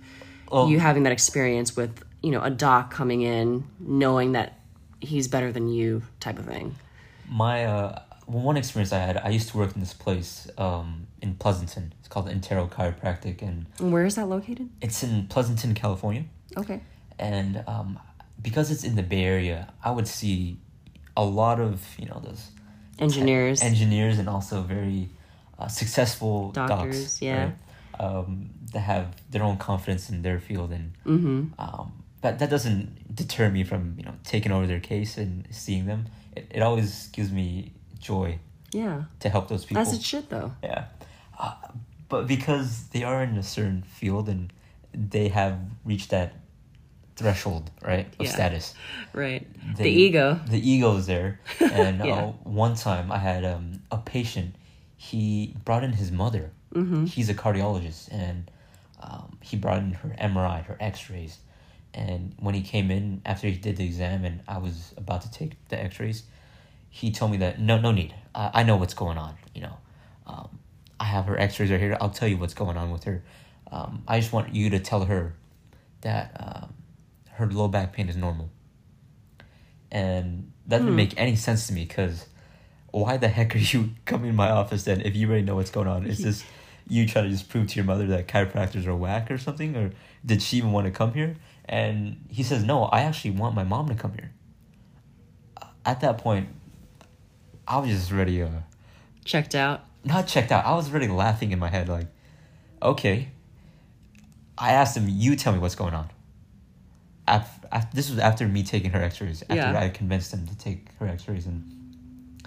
[0.51, 4.59] well, you having that experience with you know a doc coming in knowing that
[4.99, 6.75] he's better than you type of thing.
[7.30, 11.36] my uh, one experience I had, I used to work in this place um, in
[11.36, 11.93] Pleasanton.
[11.99, 14.69] It's called Intero Chiropractic, and where is that located?
[14.82, 16.25] it's in Pleasanton, California.
[16.57, 16.82] Okay.
[17.17, 17.97] and um,
[18.41, 20.57] because it's in the Bay Area, I would see
[21.15, 22.51] a lot of you know those
[22.99, 23.61] Engineers.
[23.61, 25.07] engineers, and also very
[25.57, 27.38] uh, successful Doctors, docs, yeah.
[27.38, 27.55] right?
[27.99, 31.61] Um, that have their own confidence in their field, and mm-hmm.
[31.61, 35.86] um, but that doesn't deter me from you know taking over their case and seeing
[35.86, 36.05] them.
[36.36, 38.39] It, it always gives me joy
[38.72, 39.03] Yeah.
[39.22, 39.82] to help those people.
[39.82, 40.53] As it should though.
[40.63, 40.86] Yeah.
[41.39, 41.53] Uh,
[42.09, 44.51] but because they are in a certain field and
[44.93, 46.34] they have reached that
[47.15, 48.32] threshold, right, of Yeah.
[48.32, 48.74] status.
[49.13, 49.45] Right.
[49.76, 50.39] they- the ego.
[50.47, 51.39] The ego is there.
[51.59, 52.13] And Yeah.
[52.15, 54.55] uh, one time I had um, a patient,
[54.95, 56.51] he brought in his mother.
[56.74, 57.05] Mm-hmm.
[57.05, 58.49] He's a cardiologist and
[59.01, 61.38] um, he brought in her MRI, her x rays.
[61.98, 65.32] And when he came in after he did the exam and I was about to
[65.32, 66.24] take the x rays,
[66.91, 68.14] he told me that no, no need.
[68.36, 69.36] I, I know what's going on.
[69.56, 69.78] You know,
[70.28, 70.60] um,
[71.00, 71.98] I have her x rays right here.
[72.00, 73.24] I'll tell you what's going on with her.
[73.72, 75.34] Um, I just want you to tell her
[76.02, 76.74] that um,
[77.32, 78.50] her low back pain is normal.
[79.91, 80.98] And that didn't Hmm.
[80.98, 82.28] make any sense to me because
[82.91, 85.72] why the heck are you coming in my office then if you already know what's
[85.72, 86.06] going on?
[86.06, 86.43] Is this
[86.88, 89.76] you trying to just prove to your mother that chiropractors are whack or something?
[89.76, 89.91] Or
[90.26, 91.36] did she even want to come here?
[91.68, 94.32] And he says, no, I actually want my mom to come here.
[95.86, 96.49] At that point,
[97.68, 98.49] I was just ready, uh,
[99.26, 99.82] Checked out.
[100.05, 100.65] not checked out.
[100.65, 102.07] I was already laughing in my head, like,
[102.82, 103.30] okay.
[104.57, 106.09] I asked him, you tell me what's going on.
[107.28, 109.78] Af af this was after me taking her x-rays, after Yeah.
[109.80, 111.45] I convinced him to take her x-rays.
[111.45, 112.41] And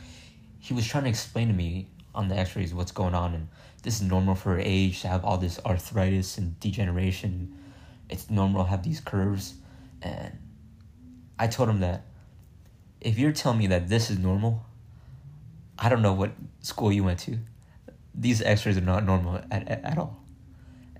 [0.58, 3.34] he was trying to explain to me on the x-rays what's going on.
[3.34, 3.48] And
[3.82, 7.54] this is normal for her age to have all this arthritis and degeneration.
[8.10, 9.54] It's normal to have these curves.
[10.02, 10.36] And
[11.38, 12.04] I told him that
[13.00, 14.64] if you're telling me that this is normal,
[15.78, 17.38] I don't know what school you went to.
[18.14, 20.18] These x-rays are not normal at, at, at all.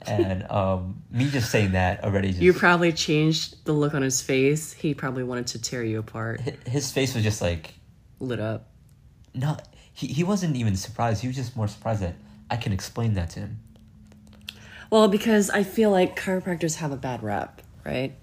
[0.06, 4.22] and um, me just saying that already just You probably changed the look on his
[4.22, 4.72] face.
[4.72, 6.40] He probably wanted to tear you apart.
[6.66, 7.74] his face was just like
[8.20, 8.68] Lit up.
[9.34, 9.56] no
[9.92, 12.14] he, he wasn't even surprised he was just more surprised that
[12.50, 13.58] i can explain that to him
[14.90, 18.14] Well, because I feel like chiropractors have a bad rep, right?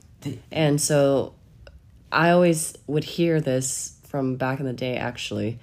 [0.51, 1.34] And so
[2.11, 5.59] I always would hear this from back in the day, actually,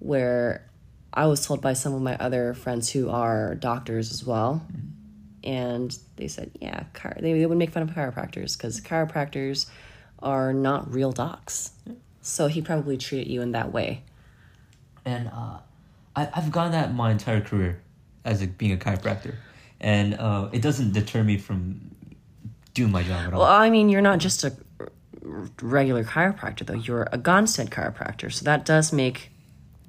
[0.00, 0.68] where
[1.12, 4.66] I was told by some of my other friends who are doctors as well.
[5.42, 9.66] And they said, yeah, chiro- they, they would make fun of chiropractors because chiropractors
[10.20, 11.72] are not real docs.
[12.20, 14.02] So he probably treated you in that way.
[15.04, 15.58] and uh,
[16.16, 17.80] I, I've gone that my entire career
[18.24, 19.34] as a, being a chiropractor
[19.84, 21.90] and uh, it doesn't deter me from
[22.72, 24.56] doing my job at all Well, I mean, you're not just a
[25.60, 26.72] regular chiropractor, though.
[26.74, 28.32] You're a Gonstead chiropractor.
[28.32, 29.30] So that does make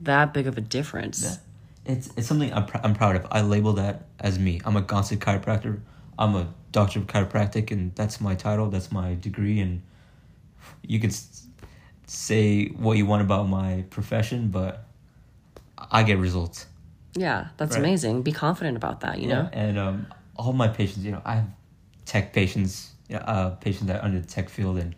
[0.01, 1.39] that big of a difference.
[1.85, 3.25] It's it's something I'm, pr- I'm proud of.
[3.31, 4.59] I label that as me.
[4.65, 5.79] I'm a Gonstead chiropractor.
[6.19, 8.69] I'm a doctor of chiropractic, and that's my title.
[8.69, 9.81] That's my degree, and
[10.81, 11.47] you can s-
[12.05, 14.83] say what you want about my profession, but
[15.91, 16.65] I get results.
[17.15, 17.79] Yeah, that's Right.
[17.79, 18.21] amazing.
[18.23, 19.49] Be confident about that, you know?
[19.53, 21.47] and um, all my patients, you know, I have
[22.05, 24.95] tech patients, uh, patients that are under the tech field, and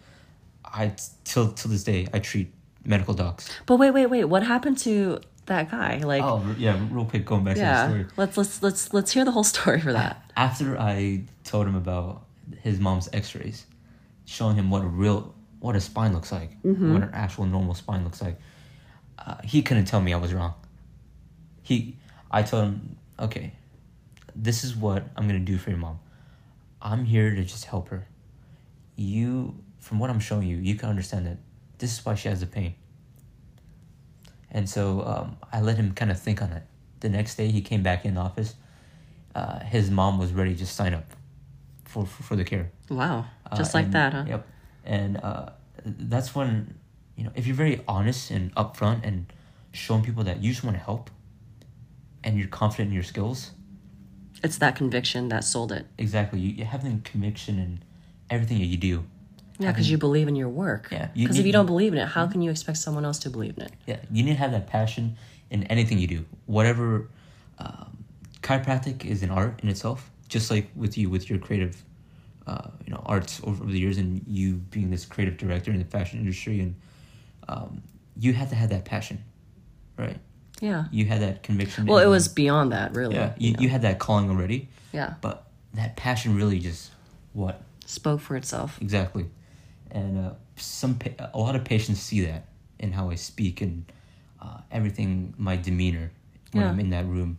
[0.65, 0.93] I
[1.23, 2.51] till till this day I treat
[2.83, 3.49] medical docs.
[3.65, 4.25] But wait, wait, wait.
[4.25, 5.99] What happened to that guy?
[5.99, 7.87] Like, Oh yeah, real quick, going back to the yeah.
[7.87, 8.05] story.
[8.17, 10.21] Let's let's let's let's hear the whole story for that.
[10.35, 12.23] after I told him about
[12.61, 13.65] his mom's X-rays,
[14.25, 18.03] showing him what a real what a spine looks like, what an actual normal spine
[18.03, 18.39] looks like,
[19.19, 20.53] uh, he couldn't tell me I was wrong.
[21.63, 21.96] He,
[22.31, 23.53] I told him, okay,
[24.35, 25.99] this is what I'm gonna do for your mom.
[26.81, 28.07] I'm here to just help her.
[28.95, 31.37] You, from what I'm showing you, you can understand that
[31.77, 32.75] this is why she has the pain.
[34.51, 36.63] And so um, I let him kind of think on it.
[36.99, 38.55] The next day, he came back in the office
[39.37, 41.05] uh, his mom was ready to sign up
[41.85, 42.71] for for, for the care.
[42.89, 43.25] Wow.
[43.49, 44.25] Uh, Just like and- that, huh?
[44.27, 44.47] Yep.
[44.83, 45.49] And uh,
[45.85, 46.73] that's when
[47.15, 49.31] you know if you're very honest and upfront and
[49.73, 51.11] showing people that you just want to help,
[52.23, 53.51] and you're confident in your skills.
[54.43, 55.87] It's that conviction that sold it.
[55.97, 57.83] Exactly, you, you have the conviction in
[58.29, 59.03] everything that you do.
[59.59, 60.89] Yeah, because you believe in your work.
[60.91, 63.29] Yeah, Because if you don't believe in it, how can you expect someone else to
[63.31, 63.71] believe in it?
[63.87, 65.17] Yeah, you need to have that passion
[65.49, 66.25] in anything you do.
[66.45, 67.09] Whatever,
[67.57, 67.97] um,
[68.41, 70.11] chiropractic is an art in itself.
[70.29, 71.83] Just like with you, with your creative,
[72.45, 75.85] uh, you know, arts over the years, and you being this creative director in the
[75.85, 76.75] fashion industry, and
[77.47, 77.81] um,
[78.19, 79.23] you have to have that passion,
[79.97, 80.17] right?
[80.61, 80.85] Yeah.
[80.91, 81.85] You had that conviction.
[81.85, 83.15] Well, it was beyond that, really.
[83.15, 83.59] Yeah, you, know?
[83.59, 85.13] you had that calling already, yeah.
[85.21, 85.45] but
[85.75, 86.91] that passion really just
[87.33, 88.81] what Spoke for itself.
[88.81, 89.25] exactly,
[89.91, 92.45] and uh, some pa- a lot of patients see that
[92.79, 93.85] in how I speak and
[94.41, 96.11] uh, everything, my demeanor
[96.51, 96.69] when Yeah.
[96.71, 97.37] I'm in that room,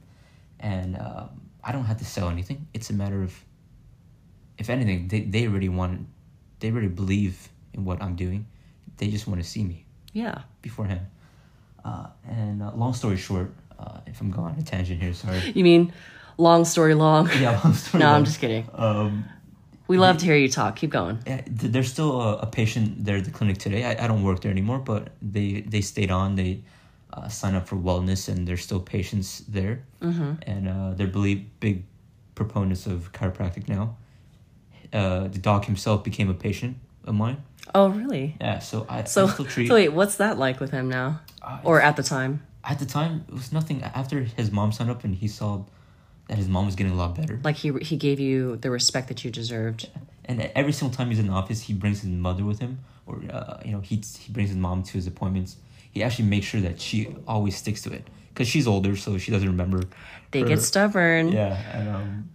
[0.60, 1.28] and um,
[1.64, 2.66] I don't have to sell anything.
[2.72, 3.34] It's a matter of,
[4.58, 6.06] if anything, they they already want,
[6.60, 8.46] they already believe in what I'm doing,
[8.96, 10.42] they just want to see me Yeah.
[10.62, 11.00] beforehand.
[11.84, 15.40] Uh, and uh, long story short, uh, if I'm going on a tangent here, sorry.
[15.54, 15.92] You mean
[16.36, 17.28] long story long?
[17.40, 18.02] yeah, long story.
[18.02, 18.68] no, I'm just kidding.
[18.74, 19.24] Um,
[19.86, 20.76] We love to hear you talk.
[20.76, 21.18] Keep going.
[21.26, 23.84] Yeah, there's still a, a patient there at the clinic today.
[23.84, 26.36] I, I don't work there anymore, but they they stayed on.
[26.36, 26.60] They
[27.12, 30.32] uh, sign up for wellness, and there's still patients there, mm-hmm.
[30.42, 31.84] and uh, they're believe big
[32.34, 33.96] proponents of chiropractic now.
[34.92, 37.42] Uh, the doc himself became a patient of mine.
[37.74, 38.36] Oh, really?
[38.40, 39.68] Yeah, so I, So, I still treat.
[39.68, 41.20] so wait, what's that like with him now?
[41.42, 42.42] Uh, Or at the time?
[42.64, 43.82] at the time, it was nothing.
[43.82, 45.64] After his mom signed up, and he saw
[46.28, 47.40] that his mom was getting a lot better.
[47.42, 49.88] Like he he gave you the respect that you deserved.
[50.26, 53.22] And every single time he's in the office, he brings his mother with him, or
[53.32, 55.56] uh, you know, he he brings his mom to his appointments.
[55.90, 59.30] He actually makes sure that she always sticks to it because she's older, so she
[59.30, 59.84] doesn't remember.
[60.32, 61.28] They her- get stubborn.
[61.32, 62.28] Yeah, and, um,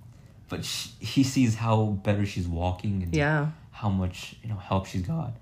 [0.50, 3.50] but she, he sees how better she's walking and Yeah.
[3.74, 5.34] How much you know help she's got,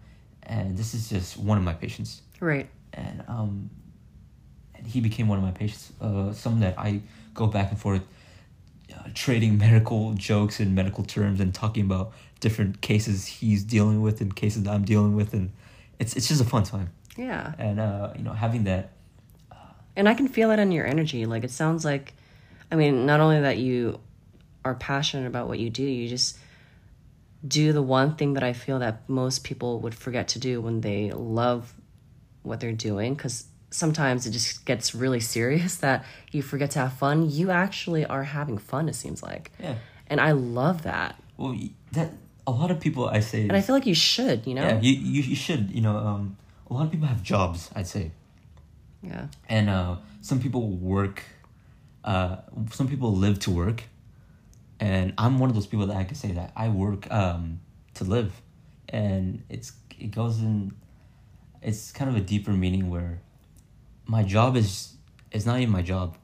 [0.43, 2.67] and this is just one of my patients, Right.
[2.93, 3.69] and um,
[4.75, 5.91] and he became one of my patients.
[6.01, 7.01] Uh, some that I
[7.33, 8.01] go back and forth.
[8.93, 12.11] Uh, trading medical jokes and medical terms and talking about
[12.41, 15.51] different cases he's dealing with and cases that I'm dealing with and
[15.97, 17.53] it's it's just a fun time Yeah.
[17.57, 18.91] and uh, you know having that
[19.95, 21.25] And I can feel it in your energy.
[21.25, 22.13] Like it sounds like,
[22.71, 23.99] I mean, not only that you
[24.65, 26.37] are passionate about what you do, you just
[27.47, 30.81] do the one thing that I feel that most people would forget to do when
[30.81, 31.73] they love
[32.43, 33.15] what they're doing.
[33.15, 37.29] Because sometimes it just gets really serious that you forget to have fun.
[37.29, 39.51] You actually are having fun, it seems like.
[39.59, 39.75] yeah
[40.07, 41.15] And I love that.
[41.37, 41.55] well
[41.93, 42.11] that
[42.47, 44.63] a lot of people I say And I feel like you should, you know?
[44.63, 46.37] yeah you, you you should you know um
[46.69, 48.11] a lot of people have jobs I'd say
[49.03, 49.27] yeah.
[49.49, 51.23] and uh some people work
[52.03, 52.37] uh
[52.71, 53.83] some people live to work
[54.81, 57.61] and I'm one of those people that I can say that I work um,
[57.93, 58.41] to live,
[58.89, 60.73] and it's it goes in.
[61.61, 63.21] It's kind of a deeper meaning where
[64.07, 64.95] my job is
[65.31, 66.17] is not even my job.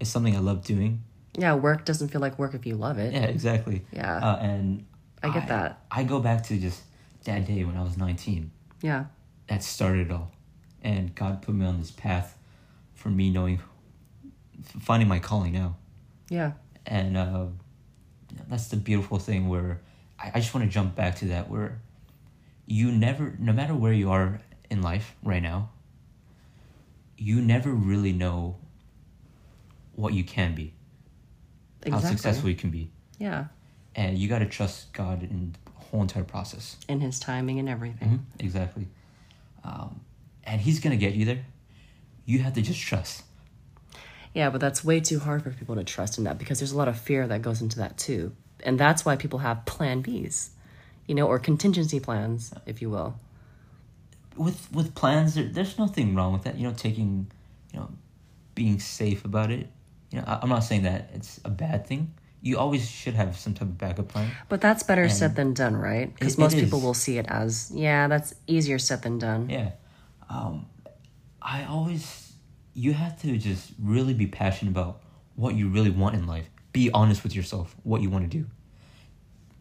[0.00, 1.04] It's something I love doing.
[1.36, 3.12] Yeah, work doesn't feel like work if you love it.
[3.12, 3.84] Yeah, exactly.
[3.92, 4.16] Yeah.
[4.16, 4.86] Uh, and
[5.22, 5.84] I get that.
[5.90, 6.82] I go back to just
[7.24, 8.50] that day when I was 19.
[8.82, 9.04] Yeah.
[9.46, 10.32] That started it all.
[10.82, 12.36] And God put me on this path
[12.94, 13.60] for me knowing,
[14.80, 15.76] finding my calling now.
[16.28, 16.52] Yeah.
[16.84, 17.46] And uh,
[18.52, 19.80] that's the beautiful thing where
[20.18, 21.80] I, I just want to jump back to that where
[22.66, 24.40] you never, no matter where you are
[24.70, 25.70] in life right now,
[27.16, 28.56] you never really know
[29.94, 30.72] what you can be,
[31.82, 31.90] Exactly.
[31.92, 32.90] how successful you can be.
[33.18, 33.46] Yeah.
[33.94, 36.76] And you got to trust God in the whole entire process.
[36.88, 38.08] In his timing and everything.
[38.08, 38.86] Mhm, Exactly.
[39.64, 40.00] Um,
[40.44, 41.44] and He's going to get you there.
[42.26, 43.22] You have to just trust.
[44.34, 46.76] Yeah, but that's way too hard for people to trust in that because there's a
[46.76, 48.34] lot of fear that goes into that too.
[48.64, 50.50] And that's why people have plan Bs,
[51.06, 53.14] you know, or contingency plans, if you will.
[54.36, 57.26] with with plans there, there's nothing wrong with that you know taking
[57.72, 57.88] you know
[58.54, 59.66] being safe about it
[60.10, 63.36] you know I, i'm not saying that it's a bad thing you always should have
[63.36, 66.08] some type of backup plan But that's better And- said than done, right?
[66.14, 69.42] Because most people will see it as, yeah, that's easier said than done.
[69.50, 69.70] yeah
[70.30, 70.66] um
[71.42, 72.32] i always
[72.74, 74.94] you have to just really be passionate about
[75.36, 78.46] what you really want in life be honest with yourself what you want to do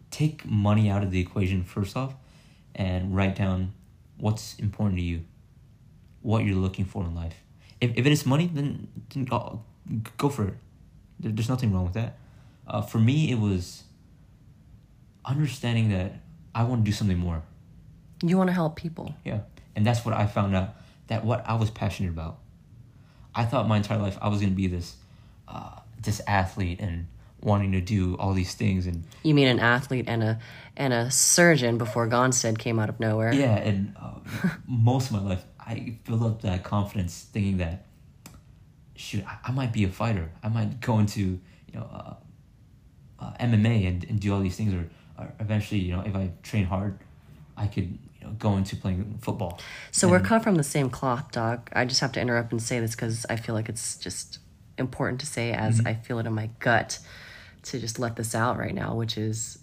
[0.10, 2.14] take money out of the equation first off
[2.76, 3.74] and write down
[4.18, 5.22] what's important to you
[6.22, 7.36] what you're looking for in life
[7.80, 9.62] if, if it is money then, then go,
[10.18, 10.54] go for it
[11.20, 12.18] there, there's nothing wrong with that
[12.68, 13.84] uh, for me it was
[15.26, 16.14] understanding that
[16.54, 17.42] i want to do something more
[18.24, 19.16] You want to help people.
[19.26, 19.40] yeah.
[19.76, 20.76] And that's what I found out
[21.08, 22.38] that what I was passionate about.
[23.34, 24.96] I thought my entire life I was going to be this
[25.48, 27.08] uh, this athlete and
[27.42, 30.40] wanting to do all these things and You mean an athlete and a
[30.78, 33.34] and a surgeon before Gonstead came out of nowhere.
[33.34, 34.14] yeah and uh,
[34.68, 37.86] most of my life I built up that confidence thinking that
[38.96, 41.40] shoot I, I might be a fighter I might go into you
[41.74, 42.14] know uh,
[43.24, 44.88] uh, MMA and, and do all these things or,
[45.18, 47.00] or eventually you know if I train hard
[47.58, 49.60] I could you know go into playing football
[49.92, 51.70] So we're cut from the same cloth, Doc.
[51.74, 54.40] I just have to interrupt and say this because I feel like it's just
[54.82, 55.88] important to say as Mm-hmm.
[55.88, 57.00] I feel it in my gut
[57.64, 59.60] to just let this out right now, which is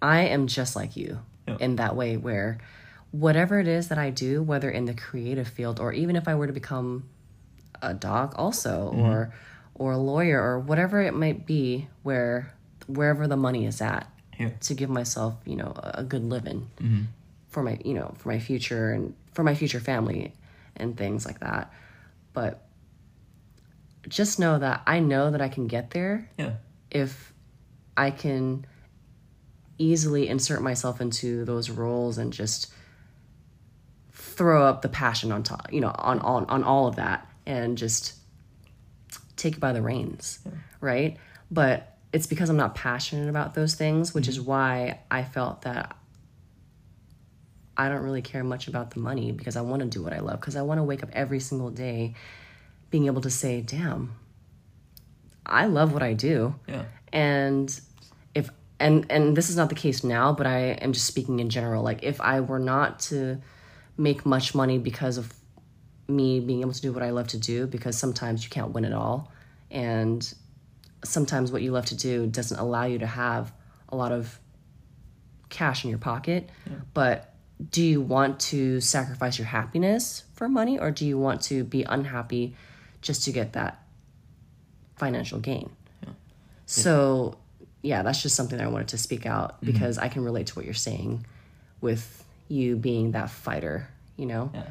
[0.00, 1.56] I am just like you Yeah.
[1.58, 2.58] in that way where
[3.10, 6.34] whatever it is that I do, whether in the creative field or even if I
[6.34, 7.08] were to become
[7.82, 9.00] a doc also Mm-hmm.
[9.00, 9.34] or
[9.74, 12.52] or a lawyer or whatever it might be where
[12.86, 14.06] wherever the money is at
[14.38, 14.50] Yeah.
[14.60, 17.02] to give myself, you know, a good living Mm-hmm.
[17.48, 20.32] for my, you know, for my future and for my future family
[20.76, 21.72] and things like that.
[22.34, 22.60] But
[24.08, 26.54] just know that I know that I can get there yeah.
[26.90, 27.32] if
[27.96, 28.66] I can
[29.78, 32.72] easily insert myself into those roles and just
[34.12, 37.76] throw up the passion on top, you know, on on on all of that and
[37.76, 38.14] just
[39.36, 40.38] take it by the reins,
[40.80, 41.16] right?
[41.50, 44.48] But it's because I'm not passionate about those things, which is mm-hmm.
[44.48, 45.96] why I felt that
[47.76, 50.20] I don't really care much about the money because I want to do what I
[50.20, 52.14] love because I want to wake up every single day
[52.92, 54.14] being able to say, "Damn,
[55.44, 56.84] I love what I do." yeah.
[57.12, 57.68] And
[58.34, 61.50] if and and this is not the case now but i am just speaking in
[61.50, 61.82] general.
[61.82, 63.40] Like if i were not to
[63.96, 65.32] make much money because of
[66.08, 68.84] me being able to do what i love to do because sometimes you can't win
[68.84, 69.30] it all
[69.70, 70.34] and
[71.04, 73.52] sometimes what you love to do doesn't allow you to have
[73.88, 74.38] a lot of
[75.48, 76.48] cash in your pocket
[76.94, 77.34] but
[77.70, 81.82] do you want to sacrifice your happiness for money or do you want to be
[81.84, 82.56] unhappy
[83.02, 83.82] just to get that
[84.96, 85.70] financial gain
[86.64, 87.36] so,
[87.82, 90.54] yeah, that's just something that I wanted to speak out because I can relate to
[90.54, 91.26] what you're saying
[91.82, 94.50] with you being that fighter, you know?
[94.54, 94.62] yeah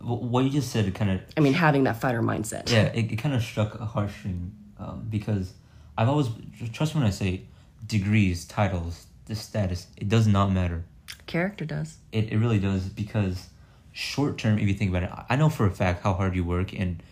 [0.00, 2.70] Wh- what you just said kind of I mean, having that fighter mindset.
[2.70, 5.54] yeah, it, it kind of struck a heartstring um, because
[5.96, 6.28] I've always
[6.72, 7.42] trust me when I say
[7.86, 9.86] degrees, titles, the status.
[9.96, 10.84] It does not matter.
[11.26, 11.98] Character does.
[12.10, 13.48] It it really does because
[13.92, 16.44] short term, if you think about it, I know for a fact how hard you
[16.44, 17.02] work and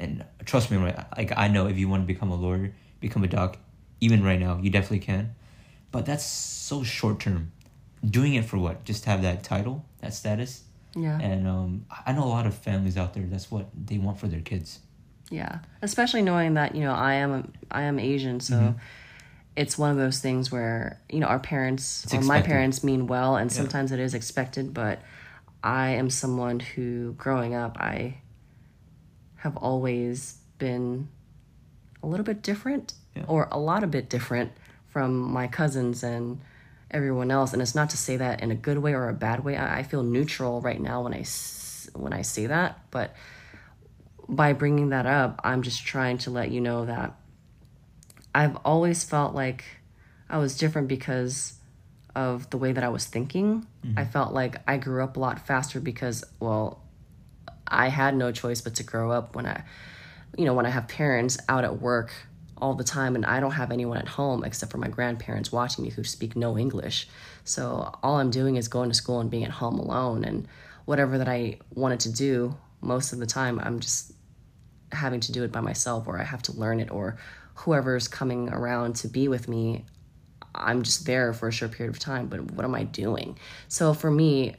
[0.00, 0.78] and trust me.
[0.78, 3.58] Like I know if you want to become a lawyer, become a doc,
[4.00, 5.34] even right now, you definitely can.
[5.92, 7.52] But that's so short term.
[8.04, 8.84] Doing it for what?
[8.84, 10.62] Just to have that title, that status.
[10.96, 11.18] Yeah.
[11.20, 13.24] And um, I know a lot of families out there.
[13.24, 14.80] That's what they want for their kids.
[15.30, 15.58] Yeah.
[15.82, 18.74] Especially knowing that, you know, I am I am Asian, so
[19.56, 23.06] it's one of those things where, you know, our parents It's or my parents mean
[23.06, 25.02] well and sometimes it is expected, but
[25.62, 28.16] I am someone who growing up I
[29.40, 31.08] have always been
[32.02, 33.24] a little bit different Yeah.
[33.26, 34.52] or a lot a bit different
[34.88, 36.40] from my cousins and
[36.90, 37.52] everyone else.
[37.52, 39.56] And it's not to say that in a good way or a bad way.
[39.56, 41.24] I, I feel neutral right now when i
[41.94, 43.14] when I say that, but
[44.28, 47.16] by bringing that up, I'm just trying to let you know that
[48.32, 49.64] I've always felt like
[50.28, 51.54] I was different because
[52.14, 53.66] of the way that I was thinking.
[53.84, 53.98] Mm-hmm.
[53.98, 56.80] I felt like I grew up a lot faster because, well,
[57.70, 59.62] I had no choice but to grow up when I,
[60.36, 62.12] you know, when I have parents out at work
[62.60, 65.84] all the time and I don't have anyone at home except for my grandparents watching
[65.84, 67.08] me who speak no English.
[67.44, 70.46] So all I'm doing is going to school and being at home alone and
[70.84, 74.12] whatever that I wanted to do most of the time I'm just
[74.92, 77.16] having to do it by myself or I have to learn it or
[77.54, 79.84] whoever's coming around to be with me
[80.54, 83.94] I'm just there for a short period of time but what am I doing so
[83.94, 84.56] for me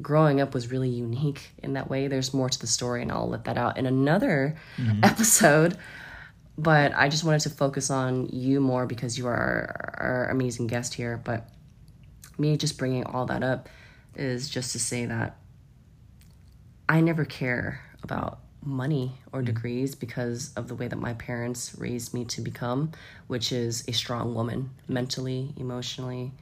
[0.00, 2.08] growing up was really unique in that way.
[2.08, 5.04] There's more to the story and I'll let that out in another mm-hmm.
[5.04, 5.76] episode.
[6.56, 10.66] But I just wanted to focus on you more because you are our, our amazing
[10.66, 11.20] guest here.
[11.22, 11.48] But
[12.38, 13.68] me just bringing all that up
[14.14, 15.36] is just to say that
[16.88, 19.46] I never care about money or mm-hmm.
[19.46, 22.92] degrees because of the way that my parents raised me to become,
[23.26, 26.32] which is a strong woman mentally, emotionally,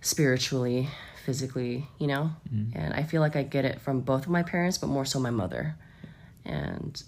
[0.00, 0.88] spiritually,
[1.24, 2.30] physically, you know?
[2.52, 2.78] Mm-hmm.
[2.78, 5.18] And I feel like I get it from both of my parents, but more so
[5.18, 5.76] my mother.
[6.44, 7.02] And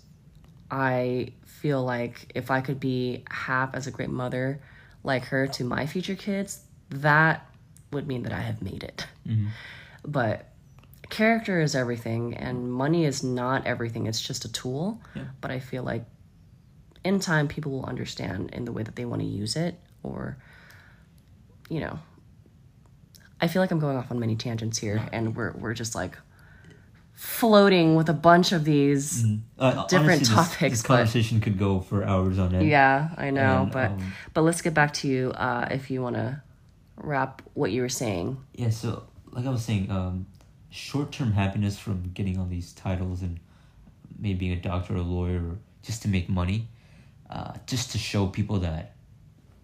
[0.71, 4.61] I feel like if I could be half as a great mother
[5.05, 6.61] like her to my future kids,
[6.91, 7.47] that
[7.93, 9.07] would mean that I have made it.
[9.27, 9.49] Mm-hmm.
[10.05, 10.49] But
[11.09, 14.07] character is everything, and money is not everything.
[14.07, 15.01] It's just a tool.
[15.41, 16.05] But I feel like
[17.05, 20.37] in time, people will understand in the way that they want to use it, or,
[21.69, 21.99] you know.
[23.41, 26.17] I feel like I'm going off on many tangents here, and we're we're just like
[27.15, 29.25] floating with a bunch of these.
[29.59, 32.69] Uh, Different honestly, topics, This, but- conversation could go for hours on end.
[32.69, 36.03] Yeah, I know, And, but um, but let's get back to you uh, if you
[36.03, 36.43] want to
[36.97, 38.39] wrap what you were saying.
[38.55, 40.27] Yeah, so like I was saying, um,
[40.71, 43.39] short-term happiness from getting all these titles and
[44.19, 46.69] maybe being a doctor or a lawyer or just to make money,
[47.31, 48.95] uh, just to show people that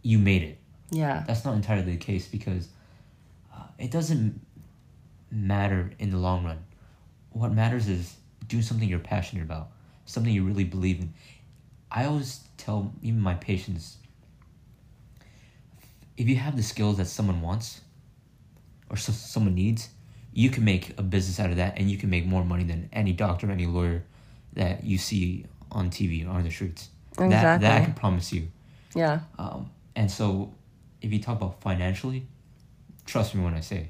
[0.02, 0.58] you made it.
[0.90, 2.68] Yeah, That's not entirely the case because
[3.82, 4.40] it doesn't
[5.30, 6.64] matter in the long run.
[7.30, 8.14] What matters is
[8.46, 9.70] doing something you're passionate about,
[10.04, 11.12] something you really believe in.
[11.90, 13.98] I always tell even my patients
[16.16, 17.80] if you have the skills that someone wants
[18.88, 19.88] or so, someone needs,
[20.32, 22.88] you can make a business out of that and you can make more money than
[22.92, 24.04] any doctor, any lawyer
[24.52, 26.88] that you see on TV or on the streets.
[27.16, 28.48] That, that I can promise you.
[28.94, 30.54] yeah, Um, and so,
[31.00, 32.26] if you talk about financially,
[33.06, 33.88] trust me when I say,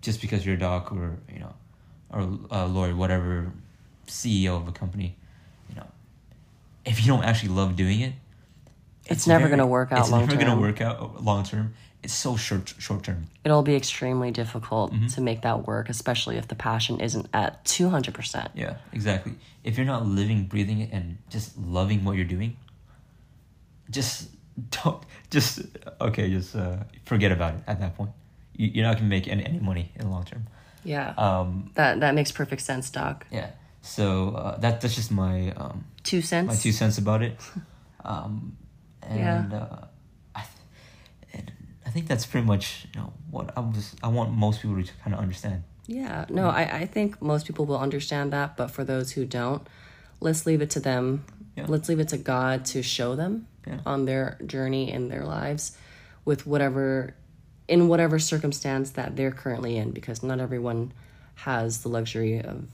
[0.00, 1.54] just because you're a doc or you know,
[2.12, 2.20] or
[2.50, 3.52] a lawyer, whatever,
[4.06, 5.16] CEO of a company,
[5.68, 5.86] you know,
[6.84, 8.12] if you don't actually love doing it,
[9.06, 10.30] It's never gonna work out long term.
[10.30, 10.58] It's never long-term.
[10.58, 11.74] gonna work out long term.
[12.02, 13.26] It's so short short term.
[13.44, 15.06] it'll be extremely difficult Mm-hmm.
[15.08, 18.50] to make that work, especially if the passion isn't at two hundred percent.
[18.54, 19.34] Yeah, exactly.
[19.64, 22.56] If you're not living, breathing it, and just loving what you're doing,
[23.90, 24.28] just
[24.70, 25.60] don't just
[26.00, 26.30] okay.
[26.30, 28.10] Just uh, forget about it at that point.
[28.56, 30.46] You, you're not gonna make any, any money in the long term.
[30.84, 33.26] Yeah, Um, that that makes perfect sense, Doc.
[33.30, 33.50] yeah.
[33.82, 36.48] So uh, that that's just my um, Two cents.
[36.48, 37.38] my two cents about it.
[38.02, 38.56] Um,
[39.02, 39.42] Yeah.
[39.44, 39.76] and uh,
[40.34, 41.52] I, th- and
[41.86, 43.94] I think that's pretty much you know what I was.
[44.02, 45.64] I want most people to kind of understand.
[45.86, 49.66] Yeah, no, I, I think most people will understand that, but for those who don't,
[50.20, 51.24] let's leave it to them.
[51.56, 51.66] Yeah.
[51.68, 53.80] Let's leave it to God to show them Yeah.
[53.84, 55.76] on their journey in their lives
[56.24, 57.14] with whatever,
[57.70, 60.92] in whatever circumstance that they're currently in, because not everyone
[61.36, 62.66] has the luxury of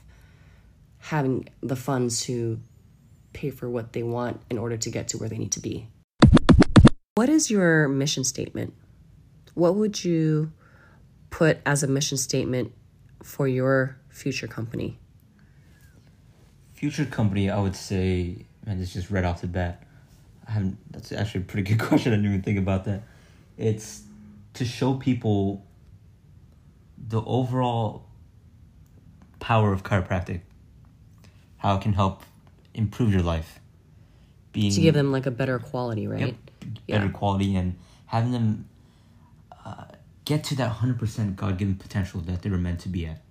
[0.97, 2.59] having the funds to
[3.31, 5.87] pay for what they want in order to get to where they need to be.
[7.13, 8.73] What is your mission statement?
[9.53, 10.51] What would you
[11.29, 12.73] put as a mission statement
[13.21, 14.97] for your future company?
[16.73, 19.83] Future company, I would say, man, this just right off the bat.
[20.47, 20.77] I haven't.
[20.91, 22.13] That's actually a pretty good question.
[22.13, 23.03] I didn't even think about that.
[23.57, 24.06] It's
[24.57, 25.65] to show people
[26.97, 28.05] the overall
[29.39, 30.41] power of chiropractic,
[31.57, 32.23] how it can help
[32.73, 33.59] improve your life.
[34.51, 36.35] Being To give them like a better quality, right?
[36.59, 36.79] Yep.
[36.87, 37.75] better quality and
[38.07, 38.67] having them
[39.65, 39.85] uh,
[40.25, 43.21] get to that 100% god-given potential that they were meant to be at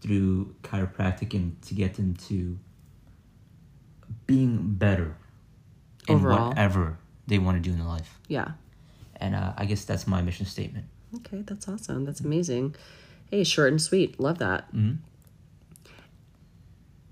[0.00, 2.58] through chiropractic and to get them to
[4.26, 5.16] being better
[6.08, 6.48] in Overall.
[6.50, 8.52] whatever they want to do in their life Yeah.
[9.20, 12.04] And uh, i guess that's my mission statement Okay, that's awesome.
[12.04, 12.76] That's amazing.
[13.30, 14.20] Hey, short and sweet.
[14.20, 14.72] Love that.
[14.74, 14.98] Mhm.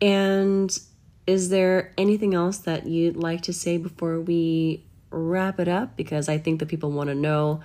[0.00, 0.78] And
[1.26, 5.96] is there anything else that you'd like to say before we wrap it up?
[5.96, 7.60] Because I think that people want to know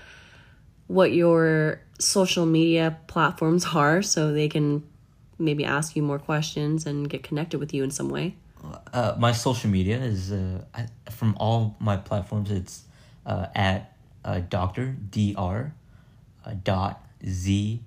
[0.87, 4.83] what your social media platforms are so they can
[5.37, 8.35] maybe ask you more questions and get connected with you in some way.
[8.91, 12.49] Uh, my social media is uh, I, from all my platforms.
[12.49, 12.83] It's
[13.25, 13.92] uh, at
[14.25, 15.73] uh, Doctor Dr.
[16.45, 17.79] Uh, dot Z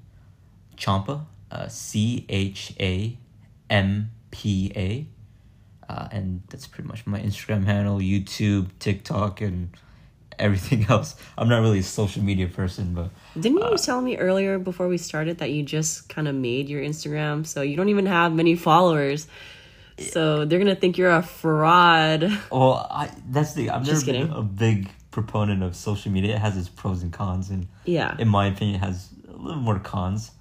[0.76, 3.16] Champa uh, C H A
[3.70, 5.06] M P A,
[5.92, 9.70] uh, and that's pretty much my Instagram handle, YouTube, TikTok, and
[10.38, 11.16] everything else.
[11.38, 14.98] I'm not really a social media person, but Didn't you tell me earlier before we
[14.98, 18.54] started that you just kind of made your Instagram so you don't even have many
[18.56, 19.26] followers?
[19.98, 22.22] So they're gonna think you're a fraud.
[22.52, 24.30] well, I that's the never Just kidding.
[24.30, 26.34] a big proponent of social media.
[26.36, 28.14] It has its pros and cons, and Yeah.
[28.18, 30.32] in my opinion, it has a little more cons.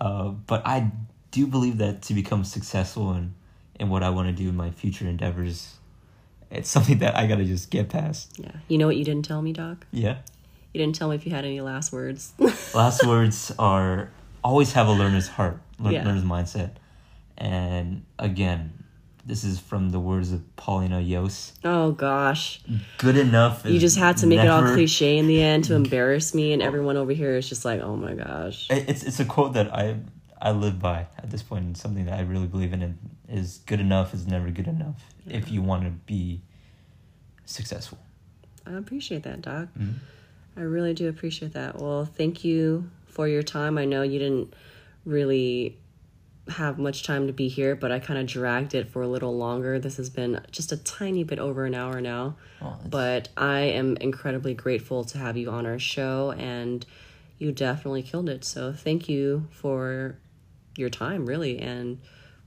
[0.00, 0.92] Uh, but I
[1.32, 3.34] do believe that to become successful in
[3.80, 5.74] in what I want to do in my future endeavors,
[6.52, 8.38] it's something that I gotta just get past.
[8.38, 8.52] Yeah.
[8.68, 9.86] You know what you didn't tell me, Doc?
[9.90, 10.18] Yeah.
[10.72, 12.32] You didn't tell me if you had any last words.
[12.74, 14.10] Last words are
[14.44, 16.04] always have a learner's heart, lear- Yeah.
[16.06, 16.70] learner's mindset.
[17.36, 18.81] And again,
[19.24, 21.52] this is from the words of Paulina Yos.
[21.64, 22.60] oh gosh.
[22.98, 23.64] Good enough.
[23.64, 26.62] You just had to make it all cliche in the end to embarrass me, and
[26.62, 28.66] everyone over here is just like, oh my gosh.
[28.70, 29.96] It's it's a quote that I
[30.40, 31.64] I live by at this point.
[31.64, 32.82] and something that I really believe in.
[32.82, 32.98] And
[33.28, 36.42] is good enough is never good enough if you want to be
[37.46, 37.98] successful.
[38.66, 39.68] I appreciate that, Doc.
[39.78, 39.94] Mhm.
[40.56, 41.80] I really do appreciate that.
[41.80, 43.78] Well, thank you for your time.
[43.78, 44.52] I know you didn't
[45.06, 45.78] really
[46.48, 49.36] have much time to be here, but I kind of dragged it for a little
[49.36, 49.78] longer.
[49.78, 52.36] This has been just a tiny bit over an hour now.
[52.60, 56.84] It's- But I am incredibly grateful to have you on our show, and
[57.38, 58.44] you definitely killed it.
[58.44, 60.16] So thank you for
[60.76, 61.98] your time, really, and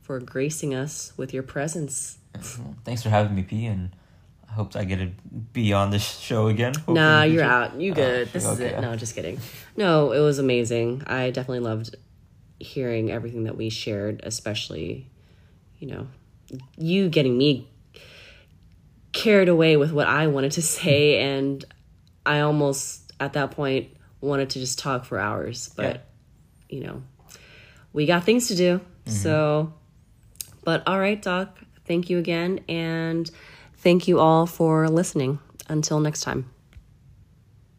[0.01, 2.17] for gracing us with your presence.
[2.83, 3.65] thanks for having me, P.
[3.65, 3.91] And
[4.49, 5.07] I hope I get to
[5.53, 6.73] be on this show again.
[6.75, 7.79] hopefully Nah, you're out.
[7.79, 8.27] You Oh, good.
[8.33, 8.75] this is okay.
[8.75, 8.81] it.
[8.81, 9.39] No, just kidding.
[9.77, 11.03] No, it was amazing.
[11.07, 11.95] I definitely loved
[12.65, 15.09] hearing everything that we shared, especially,
[15.79, 16.07] you know,
[16.77, 17.67] you getting me
[19.11, 21.13] carried away with what I wanted to say.
[21.13, 21.27] Mm-hmm.
[21.27, 21.65] And
[22.25, 23.89] I almost, at that point,
[24.21, 25.71] wanted to just talk for hours.
[25.75, 26.05] But,
[26.69, 27.03] you know,
[27.93, 28.79] we got things to do.
[28.79, 29.11] Mm-hmm.
[29.11, 29.73] So,
[30.63, 32.59] but all right, Doc, thank you again.
[32.67, 33.29] And
[33.77, 35.39] thank you all for listening.
[35.67, 36.51] Until next time.